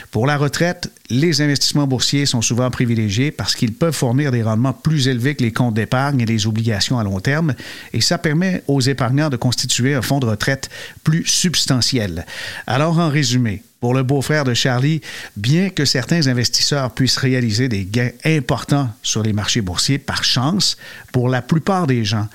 Pour 0.09 0.25
la 0.25 0.37
retraite, 0.37 0.89
les 1.09 1.41
investissements 1.41 1.85
boursiers 1.85 2.25
sont 2.25 2.41
souvent 2.41 2.71
privilégiés 2.71 3.31
parce 3.31 3.55
qu'ils 3.55 3.73
peuvent 3.73 3.93
fournir 3.93 4.31
des 4.31 4.41
rendements 4.41 4.71
plus 4.71 5.09
élevés 5.09 5.35
que 5.35 5.43
les 5.43 5.51
comptes 5.51 5.73
d'épargne 5.73 6.21
et 6.21 6.25
les 6.25 6.47
obligations 6.47 6.97
à 6.97 7.03
long 7.03 7.19
terme, 7.19 7.55
et 7.91 7.99
ça 7.99 8.17
permet 8.17 8.63
aux 8.69 8.79
épargnants 8.79 9.29
de 9.29 9.35
constituer 9.35 9.95
un 9.95 10.01
fonds 10.01 10.21
de 10.21 10.27
retraite 10.27 10.69
plus 11.03 11.25
substantiel. 11.25 12.25
Alors, 12.67 12.99
en 12.99 13.09
résumé, 13.09 13.63
pour 13.79 13.93
le 13.93 14.03
beau-frère 14.03 14.43
de 14.43 14.53
Charlie, 14.53 15.01
bien 15.35 15.69
que 15.69 15.85
certains 15.85 16.27
investisseurs 16.27 16.91
puissent 16.91 17.17
réaliser 17.17 17.69
des 17.69 17.85
gains 17.85 18.11
importants 18.25 18.89
sur 19.03 19.23
les 19.23 19.33
marchés 19.33 19.61
boursiers 19.61 19.99
par 19.99 20.23
chance, 20.23 20.77
pour 21.11 21.29
la 21.29 21.41
plupart 21.41 21.87
des 21.87 22.03
gens, 22.03 22.27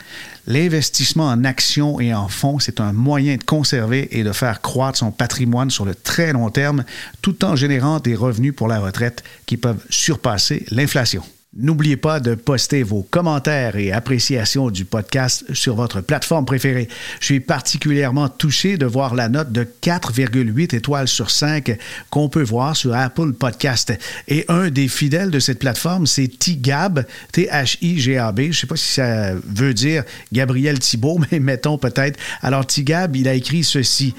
l'investissement 0.47 1.29
en 1.29 1.45
actions 1.45 2.01
et 2.01 2.15
en 2.15 2.29
fonds, 2.29 2.59
c'est 2.59 2.81
un 2.81 2.93
moyen 2.93 3.37
de 3.37 3.45
conserver 3.45 4.09
et 4.19 4.25
de 4.25 4.33
faire 4.33 4.61
croître 4.61 4.99
son 4.99 5.11
patrimoine 5.11 5.71
sur 5.71 5.85
le 5.85 5.95
très 5.95 6.33
long 6.33 6.51
terme, 6.51 6.85
tout 7.23 7.45
en 7.45 7.57
générant 7.57 8.01
des 8.01 8.15
revenus 8.15 8.55
pour 8.55 8.69
la 8.69 8.81
retraite 8.81 9.23
qui 9.47 9.57
peuvent 9.57 9.85
surpasser 9.91 10.65
l'inflation. 10.71 11.23
N'oubliez 11.55 11.99
pas 11.99 12.19
de 12.19 12.35
poster 12.35 12.83
vos 12.83 13.03
commentaires 13.03 13.77
et 13.77 13.93
appréciations 13.93 14.71
du 14.71 14.87
podcast 14.87 15.45
sur 15.53 15.75
votre 15.75 16.01
plateforme 16.01 16.47
préférée. 16.47 16.89
Je 17.21 17.27
suis 17.27 17.41
particulièrement 17.41 18.31
touché 18.31 18.79
de 18.79 18.87
voir 18.87 19.15
la 19.15 19.29
note 19.29 19.53
de 19.53 19.69
4,8 19.83 20.75
étoiles 20.75 21.09
sur 21.09 21.31
5 21.31 21.79
qu'on 22.09 22.31
peut 22.31 22.43
voir 22.43 22.75
sur 22.75 22.95
Apple 22.95 23.35
Podcast. 23.35 23.93
Et 24.29 24.47
un 24.49 24.71
des 24.71 24.89
fidèles 24.89 25.31
de 25.31 25.41
cette 25.41 25.59
plateforme, 25.59 26.07
c'est 26.07 26.27
Tigab, 26.27 27.05
T-H-I-G-A-B. 27.33 28.41
Je 28.41 28.47
ne 28.47 28.53
sais 28.53 28.67
pas 28.67 28.77
si 28.77 28.95
ça 28.95 29.35
veut 29.35 29.75
dire 29.75 30.05
Gabriel 30.33 30.79
Thibault, 30.79 31.21
mais 31.31 31.39
mettons 31.39 31.77
peut-être. 31.77 32.19
Alors 32.41 32.67
Tigab, 32.67 33.15
il 33.15 33.29
a 33.29 33.35
écrit 33.35 33.63
ceci. 33.63 34.15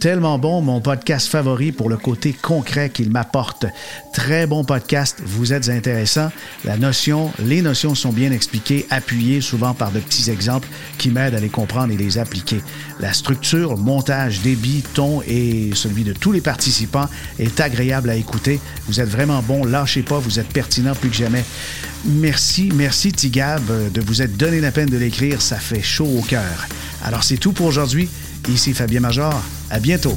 Tellement 0.00 0.38
bon, 0.38 0.62
mon 0.62 0.80
podcast 0.80 1.28
favori 1.28 1.70
pour 1.70 1.90
le 1.90 1.98
côté 1.98 2.32
concret 2.32 2.88
qu'il 2.88 3.10
m'apporte. 3.10 3.66
Très 4.14 4.46
bon 4.46 4.64
podcast, 4.64 5.20
vous 5.22 5.52
êtes 5.52 5.68
intéressant. 5.68 6.30
Notion, 6.78 7.32
les 7.38 7.62
notions 7.62 7.94
sont 7.94 8.12
bien 8.12 8.32
expliquées, 8.32 8.86
appuyées 8.90 9.40
souvent 9.40 9.74
par 9.74 9.90
de 9.90 10.00
petits 10.00 10.30
exemples 10.30 10.68
qui 10.98 11.10
m'aident 11.10 11.34
à 11.34 11.40
les 11.40 11.48
comprendre 11.48 11.92
et 11.92 11.96
les 11.96 12.18
appliquer. 12.18 12.60
La 13.00 13.12
structure, 13.12 13.76
montage, 13.76 14.40
débit, 14.40 14.82
ton 14.94 15.22
et 15.26 15.70
celui 15.74 16.04
de 16.04 16.12
tous 16.12 16.32
les 16.32 16.40
participants 16.40 17.08
est 17.38 17.60
agréable 17.60 18.10
à 18.10 18.16
écouter. 18.16 18.60
Vous 18.86 19.00
êtes 19.00 19.08
vraiment 19.08 19.42
bon, 19.42 19.64
lâchez 19.64 20.02
pas, 20.02 20.18
vous 20.18 20.38
êtes 20.38 20.48
pertinent 20.48 20.94
plus 20.94 21.10
que 21.10 21.16
jamais. 21.16 21.44
Merci, 22.04 22.70
merci 22.74 23.12
Tigab 23.12 23.92
de 23.92 24.00
vous 24.00 24.22
être 24.22 24.36
donné 24.36 24.60
la 24.60 24.70
peine 24.70 24.88
de 24.88 24.98
l'écrire, 24.98 25.42
ça 25.42 25.56
fait 25.56 25.82
chaud 25.82 26.08
au 26.18 26.22
cœur. 26.22 26.66
Alors 27.04 27.24
c'est 27.24 27.38
tout 27.38 27.52
pour 27.52 27.66
aujourd'hui. 27.66 28.08
Ici 28.48 28.72
Fabien 28.72 29.00
Major, 29.00 29.34
à 29.70 29.78
bientôt. 29.78 30.16